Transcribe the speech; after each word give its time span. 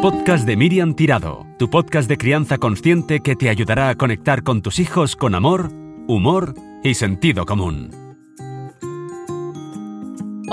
podcast 0.00 0.46
de 0.46 0.56
Miriam 0.56 0.94
Tirado, 0.94 1.46
tu 1.58 1.68
podcast 1.68 2.08
de 2.08 2.16
crianza 2.16 2.56
consciente 2.56 3.20
que 3.20 3.36
te 3.36 3.50
ayudará 3.50 3.90
a 3.90 3.96
conectar 3.96 4.42
con 4.42 4.62
tus 4.62 4.78
hijos 4.78 5.14
con 5.14 5.34
amor, 5.34 5.70
humor 6.08 6.54
y 6.82 6.94
sentido 6.94 7.44
común. 7.44 7.99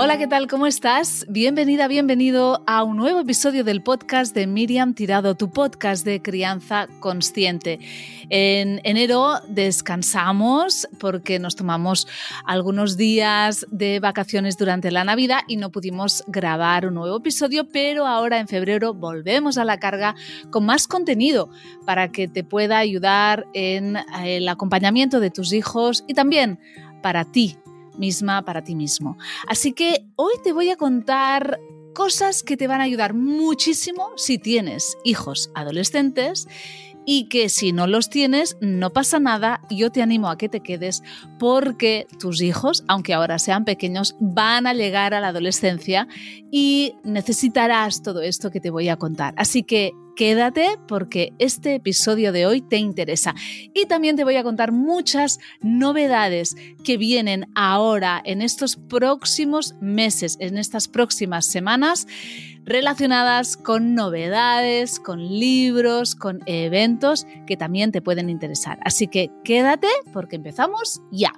Hola, 0.00 0.16
¿qué 0.16 0.28
tal? 0.28 0.46
¿Cómo 0.46 0.68
estás? 0.68 1.26
Bienvenida, 1.28 1.88
bienvenido 1.88 2.62
a 2.68 2.84
un 2.84 2.96
nuevo 2.96 3.18
episodio 3.18 3.64
del 3.64 3.82
podcast 3.82 4.32
de 4.32 4.46
Miriam 4.46 4.94
Tirado, 4.94 5.34
tu 5.34 5.50
podcast 5.50 6.04
de 6.04 6.22
crianza 6.22 6.86
consciente. 7.00 7.80
En 8.30 8.80
enero 8.84 9.40
descansamos 9.48 10.86
porque 11.00 11.40
nos 11.40 11.56
tomamos 11.56 12.06
algunos 12.46 12.96
días 12.96 13.66
de 13.72 13.98
vacaciones 13.98 14.56
durante 14.56 14.92
la 14.92 15.02
Navidad 15.02 15.40
y 15.48 15.56
no 15.56 15.72
pudimos 15.72 16.22
grabar 16.28 16.86
un 16.86 16.94
nuevo 16.94 17.16
episodio, 17.16 17.68
pero 17.68 18.06
ahora 18.06 18.38
en 18.38 18.46
febrero 18.46 18.94
volvemos 18.94 19.58
a 19.58 19.64
la 19.64 19.80
carga 19.80 20.14
con 20.50 20.64
más 20.64 20.86
contenido 20.86 21.50
para 21.84 22.12
que 22.12 22.28
te 22.28 22.44
pueda 22.44 22.78
ayudar 22.78 23.46
en 23.52 23.96
el 24.22 24.48
acompañamiento 24.48 25.18
de 25.18 25.32
tus 25.32 25.52
hijos 25.52 26.04
y 26.06 26.14
también 26.14 26.60
para 27.02 27.24
ti 27.24 27.58
misma 27.98 28.44
para 28.44 28.62
ti 28.62 28.74
mismo. 28.74 29.18
Así 29.46 29.72
que 29.72 30.06
hoy 30.16 30.34
te 30.42 30.52
voy 30.52 30.70
a 30.70 30.76
contar 30.76 31.60
cosas 31.94 32.42
que 32.42 32.56
te 32.56 32.68
van 32.68 32.80
a 32.80 32.84
ayudar 32.84 33.14
muchísimo 33.14 34.12
si 34.16 34.38
tienes 34.38 34.96
hijos 35.04 35.50
adolescentes 35.54 36.46
y 37.10 37.24
que 37.24 37.48
si 37.48 37.72
no 37.72 37.86
los 37.86 38.10
tienes 38.10 38.58
no 38.60 38.92
pasa 38.92 39.18
nada, 39.18 39.62
yo 39.70 39.90
te 39.90 40.02
animo 40.02 40.28
a 40.28 40.36
que 40.36 40.50
te 40.50 40.60
quedes 40.60 41.02
porque 41.38 42.06
tus 42.18 42.42
hijos, 42.42 42.84
aunque 42.86 43.14
ahora 43.14 43.38
sean 43.38 43.64
pequeños, 43.64 44.14
van 44.20 44.66
a 44.66 44.74
llegar 44.74 45.14
a 45.14 45.20
la 45.20 45.28
adolescencia 45.28 46.06
y 46.52 46.96
necesitarás 47.04 48.02
todo 48.02 48.20
esto 48.20 48.50
que 48.50 48.60
te 48.60 48.68
voy 48.68 48.90
a 48.90 48.96
contar. 48.96 49.32
Así 49.38 49.62
que 49.62 49.92
Quédate 50.18 50.80
porque 50.88 51.32
este 51.38 51.76
episodio 51.76 52.32
de 52.32 52.44
hoy 52.44 52.60
te 52.60 52.76
interesa. 52.76 53.36
Y 53.72 53.86
también 53.86 54.16
te 54.16 54.24
voy 54.24 54.34
a 54.34 54.42
contar 54.42 54.72
muchas 54.72 55.38
novedades 55.60 56.56
que 56.82 56.96
vienen 56.96 57.46
ahora 57.54 58.20
en 58.24 58.42
estos 58.42 58.74
próximos 58.74 59.76
meses, 59.80 60.36
en 60.40 60.58
estas 60.58 60.88
próximas 60.88 61.46
semanas 61.46 62.08
relacionadas 62.64 63.56
con 63.56 63.94
novedades, 63.94 64.98
con 64.98 65.24
libros, 65.24 66.16
con 66.16 66.40
eventos 66.46 67.24
que 67.46 67.56
también 67.56 67.92
te 67.92 68.02
pueden 68.02 68.28
interesar. 68.28 68.80
Así 68.82 69.06
que 69.06 69.30
quédate 69.44 69.86
porque 70.12 70.34
empezamos 70.34 71.00
ya. 71.12 71.32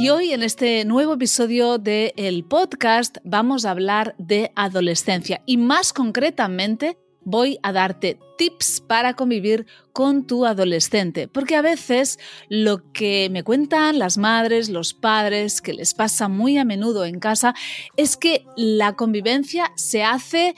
Y 0.00 0.08
hoy 0.08 0.32
en 0.32 0.42
este 0.42 0.86
nuevo 0.86 1.12
episodio 1.12 1.76
del 1.76 2.42
podcast 2.44 3.18
vamos 3.22 3.66
a 3.66 3.72
hablar 3.72 4.14
de 4.16 4.50
adolescencia. 4.56 5.42
Y 5.44 5.58
más 5.58 5.92
concretamente 5.92 6.96
voy 7.20 7.58
a 7.62 7.70
darte 7.70 8.18
tips 8.38 8.80
para 8.80 9.12
convivir 9.12 9.66
con 9.92 10.26
tu 10.26 10.46
adolescente, 10.46 11.28
porque 11.28 11.54
a 11.54 11.60
veces 11.60 12.18
lo 12.48 12.90
que 12.92 13.28
me 13.30 13.44
cuentan 13.44 13.98
las 13.98 14.16
madres, 14.16 14.70
los 14.70 14.94
padres, 14.94 15.60
que 15.60 15.74
les 15.74 15.92
pasa 15.92 16.28
muy 16.28 16.56
a 16.56 16.64
menudo 16.64 17.04
en 17.04 17.20
casa, 17.20 17.54
es 17.98 18.16
que 18.16 18.46
la 18.56 18.96
convivencia 18.96 19.70
se 19.76 20.02
hace 20.02 20.54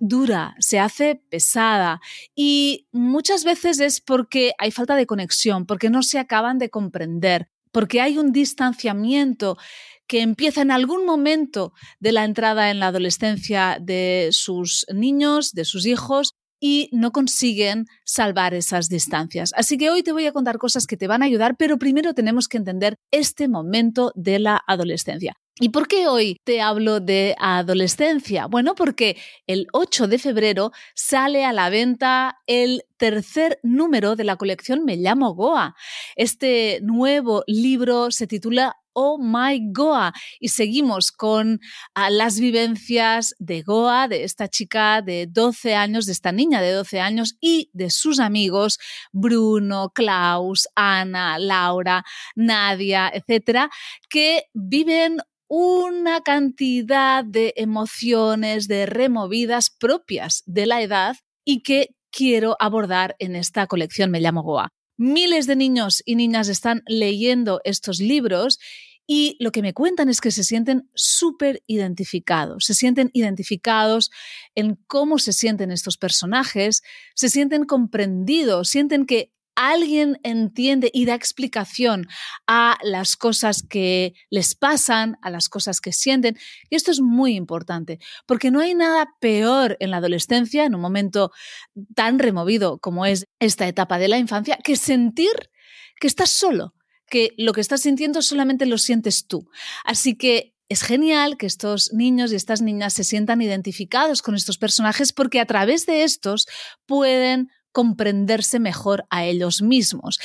dura, 0.00 0.56
se 0.58 0.80
hace 0.80 1.22
pesada. 1.30 2.00
Y 2.34 2.88
muchas 2.90 3.44
veces 3.44 3.78
es 3.78 4.00
porque 4.00 4.50
hay 4.58 4.72
falta 4.72 4.96
de 4.96 5.06
conexión, 5.06 5.64
porque 5.64 5.90
no 5.90 6.02
se 6.02 6.18
acaban 6.18 6.58
de 6.58 6.70
comprender, 6.70 7.50
porque 7.72 8.00
hay 8.00 8.18
un 8.18 8.32
distanciamiento 8.32 9.56
que 10.06 10.22
empieza 10.22 10.62
en 10.62 10.70
algún 10.70 11.04
momento 11.04 11.72
de 12.00 12.12
la 12.12 12.24
entrada 12.24 12.70
en 12.70 12.80
la 12.80 12.88
adolescencia 12.88 13.78
de 13.80 14.28
sus 14.32 14.86
niños, 14.92 15.52
de 15.52 15.64
sus 15.64 15.86
hijos, 15.86 16.34
y 16.60 16.88
no 16.92 17.12
consiguen 17.12 17.86
salvar 18.04 18.54
esas 18.54 18.88
distancias. 18.88 19.52
Así 19.54 19.78
que 19.78 19.90
hoy 19.90 20.02
te 20.02 20.12
voy 20.12 20.26
a 20.26 20.32
contar 20.32 20.58
cosas 20.58 20.86
que 20.86 20.96
te 20.96 21.06
van 21.06 21.22
a 21.22 21.26
ayudar, 21.26 21.56
pero 21.56 21.78
primero 21.78 22.14
tenemos 22.14 22.48
que 22.48 22.56
entender 22.56 22.96
este 23.10 23.48
momento 23.48 24.12
de 24.14 24.38
la 24.40 24.60
adolescencia. 24.66 25.36
¿Y 25.60 25.70
por 25.70 25.88
qué 25.88 26.06
hoy 26.06 26.36
te 26.44 26.60
hablo 26.60 27.00
de 27.00 27.34
adolescencia? 27.40 28.46
Bueno, 28.46 28.76
porque 28.76 29.16
el 29.48 29.66
8 29.72 30.06
de 30.06 30.18
febrero 30.18 30.70
sale 30.94 31.44
a 31.44 31.52
la 31.52 31.68
venta 31.68 32.38
el 32.46 32.84
tercer 32.96 33.58
número 33.64 34.14
de 34.14 34.22
la 34.22 34.36
colección 34.36 34.84
Me 34.84 34.96
llamo 34.96 35.34
Goa. 35.34 35.74
Este 36.14 36.78
nuevo 36.82 37.42
libro 37.48 38.12
se 38.12 38.28
titula 38.28 38.76
Oh 39.00 39.16
My 39.16 39.60
Goa 39.70 40.12
y 40.40 40.48
seguimos 40.48 41.12
con 41.12 41.60
ah, 41.94 42.10
las 42.10 42.40
vivencias 42.40 43.36
de 43.38 43.62
Goa, 43.62 44.08
de 44.08 44.24
esta 44.24 44.48
chica 44.48 45.02
de 45.02 45.28
12 45.30 45.76
años, 45.76 46.04
de 46.04 46.10
esta 46.10 46.32
niña 46.32 46.60
de 46.60 46.72
12 46.72 46.98
años 46.98 47.36
y 47.40 47.70
de 47.72 47.90
sus 47.90 48.18
amigos 48.18 48.80
Bruno, 49.12 49.92
Klaus, 49.94 50.66
Ana, 50.74 51.38
Laura, 51.38 52.04
Nadia, 52.34 53.08
etcétera, 53.14 53.70
que 54.10 54.46
viven 54.52 55.18
una 55.46 56.22
cantidad 56.22 57.24
de 57.24 57.54
emociones, 57.56 58.66
de 58.66 58.86
removidas 58.86 59.70
propias 59.70 60.42
de 60.44 60.66
la 60.66 60.82
edad 60.82 61.16
y 61.44 61.62
que 61.62 61.94
quiero 62.10 62.56
abordar 62.58 63.14
en 63.20 63.36
esta 63.36 63.68
colección 63.68 64.10
Me 64.10 64.18
llamo 64.20 64.42
Goa. 64.42 64.72
Miles 64.98 65.46
de 65.46 65.56
niños 65.56 66.02
y 66.04 66.16
niñas 66.16 66.48
están 66.48 66.82
leyendo 66.86 67.60
estos 67.64 68.00
libros 68.00 68.58
y 69.06 69.36
lo 69.40 69.52
que 69.52 69.62
me 69.62 69.72
cuentan 69.72 70.10
es 70.10 70.20
que 70.20 70.30
se 70.30 70.44
sienten 70.44 70.90
súper 70.94 71.62
identificados, 71.66 72.66
se 72.66 72.74
sienten 72.74 73.10
identificados 73.14 74.10
en 74.54 74.74
cómo 74.86 75.18
se 75.18 75.32
sienten 75.32 75.70
estos 75.70 75.96
personajes, 75.96 76.82
se 77.14 77.30
sienten 77.30 77.64
comprendidos, 77.64 78.68
sienten 78.68 79.06
que 79.06 79.32
alguien 79.58 80.20
entiende 80.22 80.88
y 80.94 81.04
da 81.04 81.14
explicación 81.14 82.06
a 82.46 82.78
las 82.82 83.16
cosas 83.16 83.64
que 83.68 84.14
les 84.30 84.54
pasan, 84.54 85.18
a 85.20 85.30
las 85.30 85.48
cosas 85.48 85.80
que 85.80 85.92
sienten. 85.92 86.38
Y 86.70 86.76
esto 86.76 86.92
es 86.92 87.00
muy 87.00 87.34
importante, 87.34 87.98
porque 88.24 88.52
no 88.52 88.60
hay 88.60 88.74
nada 88.74 89.08
peor 89.20 89.76
en 89.80 89.90
la 89.90 89.96
adolescencia, 89.96 90.64
en 90.64 90.76
un 90.76 90.80
momento 90.80 91.32
tan 91.96 92.20
removido 92.20 92.78
como 92.78 93.04
es 93.04 93.26
esta 93.40 93.66
etapa 93.66 93.98
de 93.98 94.06
la 94.06 94.18
infancia, 94.18 94.58
que 94.62 94.76
sentir 94.76 95.50
que 96.00 96.06
estás 96.06 96.30
solo, 96.30 96.74
que 97.10 97.34
lo 97.36 97.52
que 97.52 97.60
estás 97.60 97.80
sintiendo 97.80 98.22
solamente 98.22 98.64
lo 98.64 98.78
sientes 98.78 99.26
tú. 99.26 99.50
Así 99.84 100.16
que 100.16 100.54
es 100.68 100.82
genial 100.82 101.36
que 101.36 101.46
estos 101.46 101.92
niños 101.92 102.30
y 102.30 102.36
estas 102.36 102.60
niñas 102.62 102.92
se 102.92 103.02
sientan 103.02 103.42
identificados 103.42 104.22
con 104.22 104.36
estos 104.36 104.58
personajes 104.58 105.12
porque 105.12 105.40
a 105.40 105.46
través 105.46 105.86
de 105.86 106.04
estos 106.04 106.46
pueden 106.86 107.50
comprenderse 107.72 108.58
mejor 108.58 109.04
a 109.10 109.24
ellos 109.24 109.62
mismos. 109.62 110.18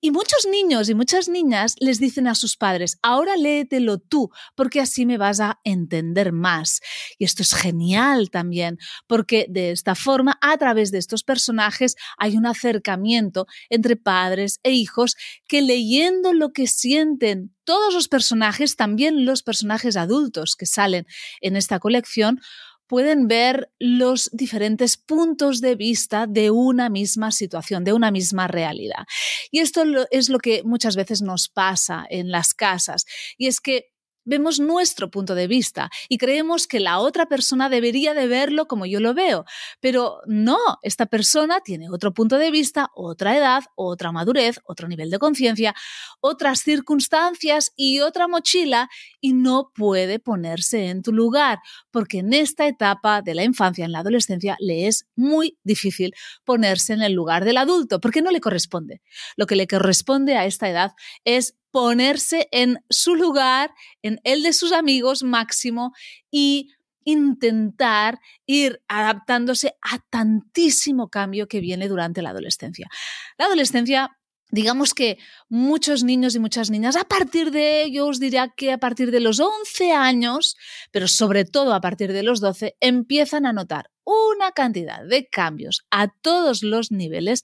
Y 0.00 0.10
muchos 0.10 0.46
niños 0.50 0.88
y 0.88 0.94
muchas 0.94 1.28
niñas 1.28 1.74
les 1.80 1.98
dicen 1.98 2.26
a 2.26 2.34
sus 2.34 2.56
padres, 2.56 2.98
ahora 3.02 3.36
léetelo 3.36 3.98
tú, 3.98 4.30
porque 4.54 4.80
así 4.80 5.06
me 5.06 5.18
vas 5.18 5.40
a 5.40 5.60
entender 5.64 6.32
más. 6.32 6.80
Y 7.18 7.24
esto 7.24 7.42
es 7.42 7.54
genial 7.54 8.30
también, 8.30 8.78
porque 9.06 9.46
de 9.48 9.70
esta 9.70 9.94
forma, 9.94 10.38
a 10.40 10.56
través 10.58 10.90
de 10.90 10.98
estos 10.98 11.24
personajes, 11.24 11.96
hay 12.18 12.36
un 12.36 12.46
acercamiento 12.46 13.46
entre 13.68 13.96
padres 13.96 14.60
e 14.62 14.72
hijos 14.72 15.16
que 15.46 15.62
leyendo 15.62 16.32
lo 16.32 16.52
que 16.52 16.66
sienten 16.66 17.54
todos 17.64 17.94
los 17.94 18.08
personajes, 18.08 18.76
también 18.76 19.24
los 19.24 19.42
personajes 19.42 19.96
adultos 19.96 20.54
que 20.54 20.66
salen 20.66 21.06
en 21.40 21.56
esta 21.56 21.78
colección, 21.78 22.40
pueden 22.86 23.28
ver 23.28 23.70
los 23.78 24.30
diferentes 24.32 24.96
puntos 24.96 25.60
de 25.60 25.74
vista 25.74 26.26
de 26.26 26.50
una 26.50 26.88
misma 26.88 27.32
situación, 27.32 27.84
de 27.84 27.92
una 27.92 28.10
misma 28.10 28.48
realidad. 28.48 29.04
Y 29.50 29.60
esto 29.60 29.84
es 30.10 30.28
lo 30.28 30.38
que 30.38 30.62
muchas 30.64 30.96
veces 30.96 31.22
nos 31.22 31.48
pasa 31.48 32.04
en 32.08 32.30
las 32.30 32.54
casas. 32.54 33.04
Y 33.36 33.46
es 33.46 33.60
que 33.60 33.93
vemos 34.24 34.60
nuestro 34.60 35.10
punto 35.10 35.34
de 35.34 35.46
vista 35.46 35.90
y 36.08 36.18
creemos 36.18 36.66
que 36.66 36.80
la 36.80 36.98
otra 36.98 37.26
persona 37.26 37.68
debería 37.68 38.14
de 38.14 38.26
verlo 38.26 38.66
como 38.66 38.86
yo 38.86 39.00
lo 39.00 39.14
veo. 39.14 39.44
Pero 39.80 40.20
no, 40.26 40.58
esta 40.82 41.06
persona 41.06 41.60
tiene 41.60 41.90
otro 41.90 42.12
punto 42.12 42.38
de 42.38 42.50
vista, 42.50 42.90
otra 42.94 43.36
edad, 43.36 43.64
otra 43.74 44.12
madurez, 44.12 44.60
otro 44.64 44.88
nivel 44.88 45.10
de 45.10 45.18
conciencia, 45.18 45.74
otras 46.20 46.60
circunstancias 46.60 47.72
y 47.76 48.00
otra 48.00 48.28
mochila 48.28 48.88
y 49.20 49.32
no 49.32 49.72
puede 49.74 50.18
ponerse 50.18 50.88
en 50.88 51.02
tu 51.02 51.12
lugar, 51.12 51.58
porque 51.90 52.18
en 52.18 52.32
esta 52.32 52.66
etapa 52.66 53.22
de 53.22 53.34
la 53.34 53.44
infancia, 53.44 53.84
en 53.84 53.92
la 53.92 54.00
adolescencia, 54.00 54.56
le 54.60 54.86
es 54.86 55.06
muy 55.16 55.58
difícil 55.62 56.14
ponerse 56.44 56.92
en 56.92 57.02
el 57.02 57.12
lugar 57.12 57.44
del 57.44 57.56
adulto, 57.56 58.00
porque 58.00 58.22
no 58.22 58.30
le 58.30 58.40
corresponde. 58.40 59.02
Lo 59.36 59.46
que 59.46 59.56
le 59.56 59.66
corresponde 59.66 60.36
a 60.36 60.46
esta 60.46 60.68
edad 60.68 60.92
es 61.24 61.56
ponerse 61.74 62.46
en 62.52 62.78
su 62.88 63.16
lugar, 63.16 63.74
en 64.00 64.20
el 64.22 64.44
de 64.44 64.52
sus 64.52 64.70
amigos 64.70 65.24
máximo 65.24 65.92
y 66.30 66.70
intentar 67.04 68.20
ir 68.46 68.80
adaptándose 68.86 69.74
a 69.82 69.98
tantísimo 70.08 71.10
cambio 71.10 71.48
que 71.48 71.58
viene 71.58 71.88
durante 71.88 72.22
la 72.22 72.30
adolescencia. 72.30 72.88
La 73.38 73.46
adolescencia 73.46 74.16
digamos 74.52 74.94
que 74.94 75.18
muchos 75.48 76.04
niños 76.04 76.36
y 76.36 76.38
muchas 76.38 76.70
niñas, 76.70 76.94
a 76.94 77.02
partir 77.02 77.50
de, 77.50 77.90
yo 77.90 78.06
os 78.06 78.20
diría 78.20 78.52
que 78.56 78.70
a 78.70 78.78
partir 78.78 79.10
de 79.10 79.18
los 79.18 79.40
11 79.40 79.90
años, 79.90 80.56
pero 80.92 81.08
sobre 81.08 81.44
todo 81.44 81.74
a 81.74 81.80
partir 81.80 82.12
de 82.12 82.22
los 82.22 82.40
12, 82.40 82.76
empiezan 82.78 83.46
a 83.46 83.52
notar 83.52 83.90
una 84.04 84.52
cantidad 84.52 85.04
de 85.04 85.26
cambios 85.26 85.84
a 85.90 86.06
todos 86.06 86.62
los 86.62 86.92
niveles 86.92 87.42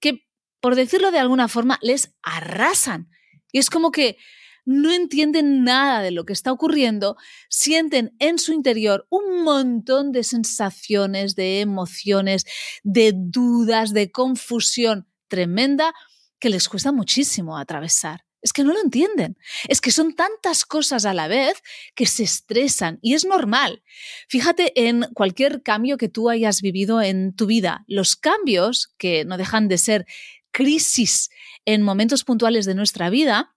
que, 0.00 0.26
por 0.58 0.74
decirlo 0.74 1.12
de 1.12 1.20
alguna 1.20 1.46
forma, 1.46 1.78
les 1.80 2.16
arrasan. 2.22 3.08
Y 3.52 3.58
es 3.58 3.70
como 3.70 3.90
que 3.90 4.16
no 4.64 4.92
entienden 4.92 5.64
nada 5.64 6.02
de 6.02 6.10
lo 6.10 6.26
que 6.26 6.34
está 6.34 6.52
ocurriendo, 6.52 7.16
sienten 7.48 8.14
en 8.18 8.38
su 8.38 8.52
interior 8.52 9.06
un 9.08 9.42
montón 9.42 10.12
de 10.12 10.24
sensaciones, 10.24 11.34
de 11.34 11.60
emociones, 11.60 12.44
de 12.82 13.14
dudas, 13.14 13.94
de 13.94 14.10
confusión 14.10 15.08
tremenda 15.26 15.94
que 16.38 16.50
les 16.50 16.68
cuesta 16.68 16.92
muchísimo 16.92 17.56
atravesar. 17.56 18.26
Es 18.42 18.52
que 18.52 18.62
no 18.62 18.72
lo 18.72 18.80
entienden. 18.80 19.36
Es 19.68 19.80
que 19.80 19.90
son 19.90 20.14
tantas 20.14 20.64
cosas 20.64 21.06
a 21.06 21.14
la 21.14 21.28
vez 21.28 21.62
que 21.94 22.06
se 22.06 22.22
estresan 22.22 22.98
y 23.02 23.14
es 23.14 23.24
normal. 23.24 23.82
Fíjate 24.28 24.72
en 24.86 25.06
cualquier 25.14 25.62
cambio 25.62 25.96
que 25.96 26.08
tú 26.08 26.28
hayas 26.28 26.60
vivido 26.60 27.00
en 27.00 27.34
tu 27.34 27.46
vida. 27.46 27.84
Los 27.88 28.16
cambios, 28.16 28.94
que 28.98 29.24
no 29.24 29.38
dejan 29.38 29.66
de 29.66 29.78
ser 29.78 30.06
crisis 30.50 31.30
en 31.68 31.82
momentos 31.82 32.24
puntuales 32.24 32.64
de 32.64 32.74
nuestra 32.74 33.10
vida, 33.10 33.54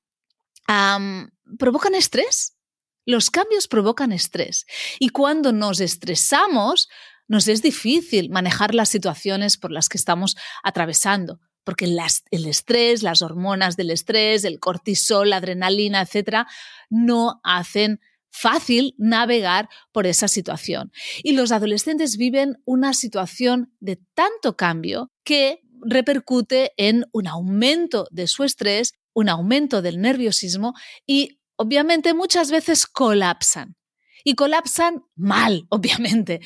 provocan 1.58 1.96
estrés. 1.96 2.58
Los 3.06 3.32
cambios 3.32 3.70
provocan 3.70 4.12
estrés. 4.12 4.66
Y 5.00 5.10
cuando 5.10 5.54
nos 5.54 5.80
estresamos, 5.80 6.90
nos 7.30 7.48
es 7.48 7.62
difícil 7.62 8.30
manejar 8.30 8.76
las 8.76 8.90
situaciones 8.90 9.56
por 9.56 9.72
las 9.72 9.88
que 9.88 9.98
estamos 9.98 10.36
atravesando 10.62 11.40
porque 11.64 11.86
el 11.86 12.48
estrés, 12.48 13.04
las 13.04 13.22
hormonas 13.22 13.78
del 13.78 13.92
estrés, 13.92 14.44
el 14.46 14.60
cortisol, 14.60 15.30
la 15.30 15.38
adrenalina, 15.38 16.02
etcétera, 16.02 16.48
no 16.90 17.40
hacen 17.44 18.02
fácil 18.32 18.96
navegar 18.98 19.70
por 19.92 20.08
esa 20.08 20.28
situación. 20.28 20.92
Y 21.22 21.34
los 21.34 21.52
adolescentes 21.52 22.18
viven 22.18 22.58
una 22.66 22.96
situación 22.96 23.76
de 23.80 24.00
tanto 24.16 24.58
cambio 24.58 25.12
que 25.24 25.62
repercute 25.82 26.74
en 26.78 27.06
un 27.12 27.28
aumento 27.28 28.08
de 28.12 28.28
su 28.28 28.44
estrés, 28.44 28.94
un 29.14 29.30
aumento 29.30 29.82
del 29.82 30.00
nerviosismo 30.00 30.74
y 31.06 31.40
obviamente 31.58 32.14
muchas 32.14 32.52
veces 32.52 32.88
colapsan 32.88 33.76
y 34.24 34.36
colapsan 34.36 35.04
mal, 35.16 35.66
obviamente. 35.70 36.42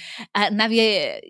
nadie 0.52 1.22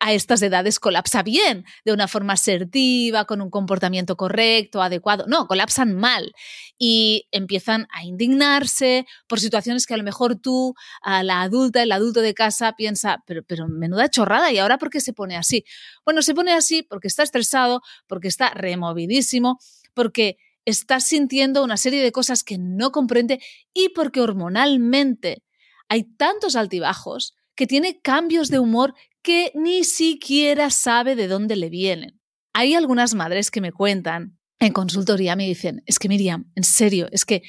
a 0.00 0.12
estas 0.12 0.42
edades 0.42 0.78
colapsa 0.78 1.22
bien, 1.22 1.64
de 1.84 1.92
una 1.92 2.08
forma 2.08 2.34
asertiva, 2.34 3.24
con 3.24 3.40
un 3.40 3.50
comportamiento 3.50 4.16
correcto, 4.16 4.82
adecuado. 4.82 5.26
No, 5.28 5.46
colapsan 5.46 5.94
mal 5.94 6.32
y 6.78 7.28
empiezan 7.30 7.86
a 7.90 8.04
indignarse 8.04 9.06
por 9.26 9.40
situaciones 9.40 9.86
que 9.86 9.94
a 9.94 9.96
lo 9.96 10.04
mejor 10.04 10.36
tú, 10.36 10.74
a 11.02 11.22
la 11.22 11.42
adulta, 11.42 11.82
el 11.82 11.92
adulto 11.92 12.20
de 12.20 12.34
casa, 12.34 12.74
piensa, 12.76 13.22
pero, 13.26 13.42
pero 13.44 13.68
menuda 13.68 14.08
chorrada, 14.08 14.52
¿y 14.52 14.58
ahora 14.58 14.78
por 14.78 14.90
qué 14.90 15.00
se 15.00 15.12
pone 15.12 15.36
así? 15.36 15.64
Bueno, 16.04 16.22
se 16.22 16.34
pone 16.34 16.52
así 16.52 16.82
porque 16.82 17.08
está 17.08 17.22
estresado, 17.22 17.82
porque 18.06 18.28
está 18.28 18.50
removidísimo, 18.50 19.58
porque 19.94 20.36
está 20.66 21.00
sintiendo 21.00 21.62
una 21.62 21.76
serie 21.76 22.02
de 22.02 22.12
cosas 22.12 22.42
que 22.44 22.58
no 22.58 22.90
comprende 22.92 23.40
y 23.72 23.90
porque 23.90 24.20
hormonalmente 24.20 25.42
hay 25.88 26.04
tantos 26.16 26.56
altibajos 26.56 27.34
que 27.54 27.66
tiene 27.66 28.00
cambios 28.00 28.48
de 28.48 28.58
humor 28.58 28.94
que 29.22 29.50
ni 29.54 29.84
siquiera 29.84 30.70
sabe 30.70 31.16
de 31.16 31.28
dónde 31.28 31.56
le 31.56 31.70
vienen. 31.70 32.20
Hay 32.52 32.74
algunas 32.74 33.14
madres 33.14 33.50
que 33.50 33.60
me 33.60 33.72
cuentan 33.72 34.38
en 34.58 34.72
consultoría, 34.72 35.36
me 35.36 35.46
dicen, 35.46 35.82
es 35.86 35.98
que 35.98 36.08
Miriam, 36.08 36.50
en 36.54 36.64
serio, 36.64 37.08
es 37.12 37.24
que 37.24 37.42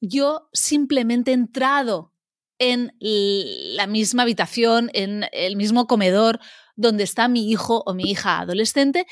yo 0.00 0.48
simplemente 0.52 1.30
he 1.30 1.34
entrado 1.34 2.12
en 2.58 2.92
la 3.00 3.86
misma 3.86 4.22
habitación, 4.22 4.90
en 4.94 5.26
el 5.32 5.56
mismo 5.56 5.86
comedor 5.86 6.40
donde 6.76 7.04
está 7.04 7.28
mi 7.28 7.50
hijo 7.50 7.82
o 7.84 7.94
mi 7.94 8.10
hija 8.10 8.40
adolescente 8.40 9.06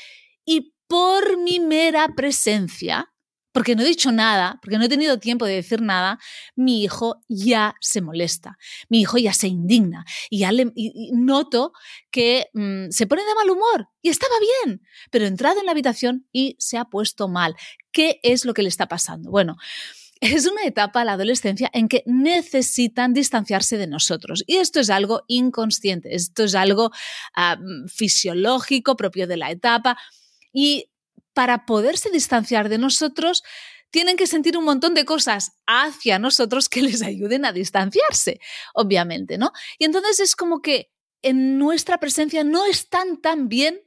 y 0.45 0.73
por 0.87 1.37
mi 1.37 1.59
mera 1.59 2.09
presencia 2.15 3.12
porque 3.53 3.75
no 3.75 3.83
he 3.83 3.87
dicho 3.87 4.11
nada, 4.11 4.59
porque 4.61 4.77
no 4.77 4.83
he 4.83 4.89
tenido 4.89 5.19
tiempo 5.19 5.45
de 5.45 5.53
decir 5.53 5.81
nada, 5.81 6.19
mi 6.55 6.83
hijo 6.83 7.23
ya 7.29 7.75
se 7.79 8.01
molesta, 8.01 8.57
mi 8.89 9.01
hijo 9.01 9.17
ya 9.17 9.31
se 9.31 9.47
indigna 9.47 10.05
y 10.29 10.39
ya 10.39 10.51
noto 11.13 11.71
que 12.11 12.47
mm, 12.53 12.89
se 12.89 13.07
pone 13.07 13.23
de 13.23 13.35
mal 13.35 13.49
humor 13.49 13.89
y 14.01 14.09
estaba 14.09 14.33
bien, 14.65 14.81
pero 15.11 15.25
he 15.25 15.27
entrado 15.27 15.59
en 15.59 15.67
la 15.67 15.71
habitación 15.71 16.27
y 16.33 16.57
se 16.59 16.77
ha 16.77 16.85
puesto 16.85 17.29
mal. 17.29 17.55
¿Qué 17.91 18.19
es 18.23 18.43
lo 18.43 18.53
que 18.53 18.63
le 18.63 18.69
está 18.69 18.87
pasando? 18.87 19.29
Bueno, 19.29 19.55
es 20.21 20.47
una 20.47 20.63
etapa, 20.63 21.03
la 21.03 21.13
adolescencia, 21.13 21.69
en 21.73 21.87
que 21.87 22.03
necesitan 22.05 23.13
distanciarse 23.13 23.77
de 23.77 23.87
nosotros. 23.87 24.43
Y 24.47 24.57
esto 24.57 24.79
es 24.79 24.89
algo 24.89 25.23
inconsciente, 25.27 26.15
esto 26.15 26.43
es 26.43 26.55
algo 26.55 26.91
ah, 27.35 27.57
fisiológico 27.87 28.95
propio 28.95 29.27
de 29.27 29.37
la 29.37 29.51
etapa. 29.51 29.97
Y 30.51 30.89
para 31.33 31.65
poderse 31.65 32.09
distanciar 32.09 32.69
de 32.69 32.77
nosotros, 32.77 33.43
tienen 33.91 34.17
que 34.17 34.27
sentir 34.27 34.57
un 34.57 34.65
montón 34.65 34.95
de 34.95 35.05
cosas 35.05 35.51
hacia 35.67 36.17
nosotros 36.17 36.67
que 36.67 36.81
les 36.81 37.01
ayuden 37.03 37.45
a 37.45 37.53
distanciarse, 37.53 38.39
obviamente, 38.73 39.37
¿no? 39.37 39.51
Y 39.77 39.85
entonces 39.85 40.19
es 40.19 40.35
como 40.35 40.61
que 40.61 40.91
en 41.21 41.57
nuestra 41.57 41.99
presencia 41.99 42.43
no 42.43 42.65
están 42.65 43.21
tan 43.21 43.49
bien 43.49 43.79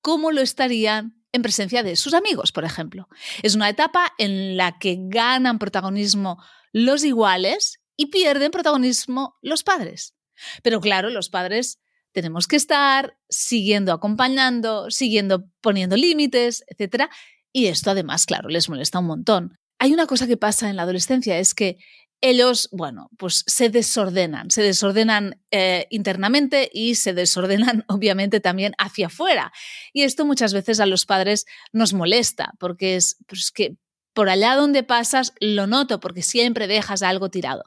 como 0.00 0.32
lo 0.32 0.42
estarían 0.42 1.24
en 1.32 1.42
presencia 1.42 1.82
de 1.82 1.96
sus 1.96 2.14
amigos, 2.14 2.52
por 2.52 2.64
ejemplo. 2.64 3.08
Es 3.42 3.54
una 3.54 3.68
etapa 3.68 4.12
en 4.18 4.56
la 4.56 4.78
que 4.78 4.96
ganan 5.00 5.58
protagonismo 5.58 6.42
los 6.72 7.02
iguales 7.02 7.80
y 7.96 8.06
pierden 8.06 8.50
protagonismo 8.50 9.36
los 9.42 9.64
padres. 9.64 10.14
Pero 10.62 10.80
claro, 10.80 11.10
los 11.10 11.30
padres 11.30 11.80
tenemos 12.14 12.46
que 12.46 12.56
estar 12.56 13.18
siguiendo 13.28 13.92
acompañando, 13.92 14.90
siguiendo 14.90 15.44
poniendo 15.60 15.96
límites, 15.96 16.64
etc. 16.68 17.10
Y 17.52 17.66
esto 17.66 17.90
además, 17.90 18.24
claro, 18.24 18.48
les 18.48 18.68
molesta 18.68 19.00
un 19.00 19.06
montón. 19.06 19.58
Hay 19.78 19.92
una 19.92 20.06
cosa 20.06 20.26
que 20.26 20.36
pasa 20.36 20.70
en 20.70 20.76
la 20.76 20.82
adolescencia, 20.82 21.38
es 21.38 21.54
que 21.54 21.76
ellos, 22.20 22.68
bueno, 22.72 23.10
pues 23.18 23.44
se 23.46 23.68
desordenan, 23.68 24.50
se 24.50 24.62
desordenan 24.62 25.42
eh, 25.50 25.86
internamente 25.90 26.70
y 26.72 26.94
se 26.94 27.12
desordenan 27.12 27.84
obviamente 27.88 28.40
también 28.40 28.74
hacia 28.78 29.08
afuera. 29.08 29.52
Y 29.92 30.04
esto 30.04 30.24
muchas 30.24 30.54
veces 30.54 30.80
a 30.80 30.86
los 30.86 31.04
padres 31.04 31.44
nos 31.72 31.92
molesta, 31.92 32.54
porque 32.58 32.96
es 32.96 33.18
pues 33.26 33.50
que 33.50 33.76
por 34.14 34.30
allá 34.30 34.54
donde 34.54 34.84
pasas 34.84 35.34
lo 35.40 35.66
noto, 35.66 35.98
porque 35.98 36.22
siempre 36.22 36.68
dejas 36.68 37.02
algo 37.02 37.28
tirado. 37.28 37.64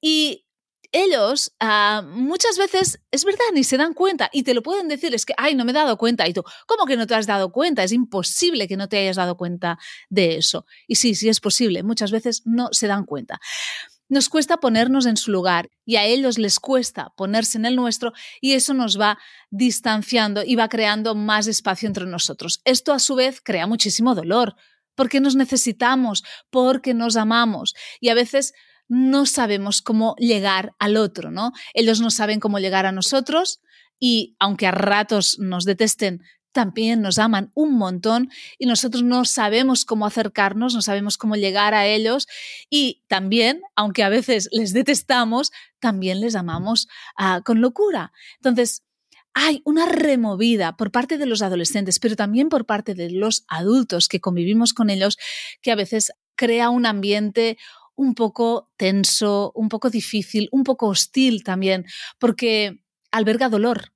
Y 0.00 0.46
ellos 0.92 1.52
ah, 1.60 2.02
muchas 2.06 2.58
veces, 2.58 3.00
es 3.10 3.24
verdad, 3.24 3.44
ni 3.52 3.64
se 3.64 3.76
dan 3.76 3.94
cuenta 3.94 4.30
y 4.32 4.42
te 4.42 4.54
lo 4.54 4.62
pueden 4.62 4.88
decir, 4.88 5.14
es 5.14 5.26
que, 5.26 5.34
ay, 5.36 5.54
no 5.54 5.64
me 5.64 5.72
he 5.72 5.74
dado 5.74 5.98
cuenta. 5.98 6.26
Y 6.28 6.32
tú, 6.32 6.42
¿cómo 6.66 6.86
que 6.86 6.96
no 6.96 7.06
te 7.06 7.14
has 7.14 7.26
dado 7.26 7.52
cuenta? 7.52 7.84
Es 7.84 7.92
imposible 7.92 8.68
que 8.68 8.76
no 8.76 8.88
te 8.88 8.98
hayas 8.98 9.16
dado 9.16 9.36
cuenta 9.36 9.78
de 10.08 10.36
eso. 10.36 10.66
Y 10.86 10.96
sí, 10.96 11.14
sí 11.14 11.28
es 11.28 11.40
posible, 11.40 11.82
muchas 11.82 12.10
veces 12.10 12.42
no 12.44 12.68
se 12.72 12.86
dan 12.86 13.04
cuenta. 13.04 13.40
Nos 14.10 14.30
cuesta 14.30 14.56
ponernos 14.56 15.04
en 15.04 15.18
su 15.18 15.30
lugar 15.30 15.68
y 15.84 15.96
a 15.96 16.04
ellos 16.04 16.38
les 16.38 16.60
cuesta 16.60 17.12
ponerse 17.14 17.58
en 17.58 17.66
el 17.66 17.76
nuestro 17.76 18.14
y 18.40 18.52
eso 18.52 18.72
nos 18.72 18.98
va 18.98 19.18
distanciando 19.50 20.42
y 20.44 20.56
va 20.56 20.70
creando 20.70 21.14
más 21.14 21.46
espacio 21.46 21.86
entre 21.86 22.06
nosotros. 22.06 22.62
Esto 22.64 22.94
a 22.94 23.00
su 23.00 23.16
vez 23.16 23.42
crea 23.42 23.66
muchísimo 23.66 24.14
dolor 24.14 24.56
porque 24.94 25.20
nos 25.20 25.36
necesitamos, 25.36 26.24
porque 26.48 26.94
nos 26.94 27.16
amamos 27.16 27.74
y 28.00 28.08
a 28.08 28.14
veces 28.14 28.54
no 28.88 29.26
sabemos 29.26 29.82
cómo 29.82 30.14
llegar 30.18 30.74
al 30.78 30.96
otro, 30.96 31.30
¿no? 31.30 31.52
Ellos 31.74 32.00
no 32.00 32.10
saben 32.10 32.40
cómo 32.40 32.58
llegar 32.58 32.86
a 32.86 32.92
nosotros 32.92 33.60
y 34.00 34.36
aunque 34.38 34.66
a 34.66 34.70
ratos 34.70 35.38
nos 35.38 35.64
detesten, 35.64 36.22
también 36.52 37.02
nos 37.02 37.18
aman 37.18 37.52
un 37.54 37.76
montón 37.76 38.30
y 38.58 38.66
nosotros 38.66 39.02
no 39.02 39.24
sabemos 39.24 39.84
cómo 39.84 40.06
acercarnos, 40.06 40.74
no 40.74 40.82
sabemos 40.82 41.18
cómo 41.18 41.36
llegar 41.36 41.74
a 41.74 41.86
ellos 41.86 42.26
y 42.70 43.04
también, 43.06 43.60
aunque 43.76 44.02
a 44.02 44.08
veces 44.08 44.48
les 44.50 44.72
detestamos, 44.72 45.52
también 45.78 46.20
les 46.20 46.34
amamos 46.34 46.88
ah, 47.16 47.42
con 47.44 47.60
locura. 47.60 48.12
Entonces, 48.36 48.82
hay 49.34 49.62
una 49.64 49.86
removida 49.86 50.76
por 50.76 50.90
parte 50.90 51.16
de 51.16 51.26
los 51.26 51.42
adolescentes, 51.42 52.00
pero 52.00 52.16
también 52.16 52.48
por 52.48 52.66
parte 52.66 52.94
de 52.94 53.10
los 53.10 53.44
adultos 53.46 54.08
que 54.08 54.20
convivimos 54.20 54.74
con 54.74 54.90
ellos, 54.90 55.16
que 55.62 55.70
a 55.70 55.76
veces 55.76 56.12
crea 56.34 56.70
un 56.70 56.86
ambiente 56.86 57.58
un 57.98 58.14
poco 58.14 58.70
tenso, 58.76 59.50
un 59.56 59.68
poco 59.68 59.90
difícil, 59.90 60.48
un 60.52 60.62
poco 60.62 60.86
hostil 60.86 61.42
también, 61.42 61.84
porque 62.20 62.80
alberga 63.10 63.48
dolor. 63.48 63.92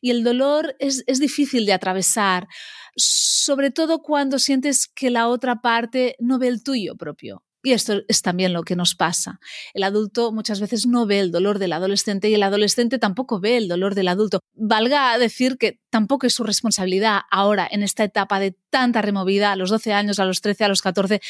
Y 0.00 0.10
el 0.10 0.24
dolor 0.24 0.74
es, 0.80 1.04
es 1.06 1.20
difícil 1.20 1.64
de 1.64 1.72
atravesar, 1.72 2.48
sobre 2.96 3.70
todo 3.70 4.02
cuando 4.02 4.40
sientes 4.40 4.88
que 4.88 5.10
la 5.10 5.28
otra 5.28 5.62
parte 5.62 6.16
no 6.18 6.40
ve 6.40 6.48
el 6.48 6.64
tuyo 6.64 6.96
propio. 6.96 7.44
Y 7.64 7.72
esto 7.72 8.02
es 8.08 8.22
también 8.22 8.52
lo 8.52 8.64
que 8.64 8.74
nos 8.74 8.96
pasa. 8.96 9.38
El 9.72 9.84
adulto 9.84 10.32
muchas 10.32 10.60
veces 10.60 10.86
no 10.88 11.06
ve 11.06 11.20
el 11.20 11.30
dolor 11.30 11.60
del 11.60 11.72
adolescente 11.72 12.28
y 12.28 12.34
el 12.34 12.42
adolescente 12.42 12.98
tampoco 12.98 13.38
ve 13.38 13.56
el 13.56 13.68
dolor 13.68 13.94
del 13.94 14.08
adulto. 14.08 14.40
Valga 14.54 15.16
decir 15.16 15.58
que 15.58 15.78
tampoco 15.88 16.26
es 16.26 16.34
su 16.34 16.42
responsabilidad 16.42 17.20
ahora, 17.30 17.68
en 17.70 17.84
esta 17.84 18.02
etapa 18.02 18.40
de 18.40 18.56
tanta 18.70 19.00
removida, 19.00 19.52
a 19.52 19.56
los 19.56 19.70
12 19.70 19.92
años, 19.92 20.18
a 20.18 20.24
los 20.24 20.40
13, 20.40 20.64
a 20.64 20.68
los 20.68 20.82
14, 20.82 21.20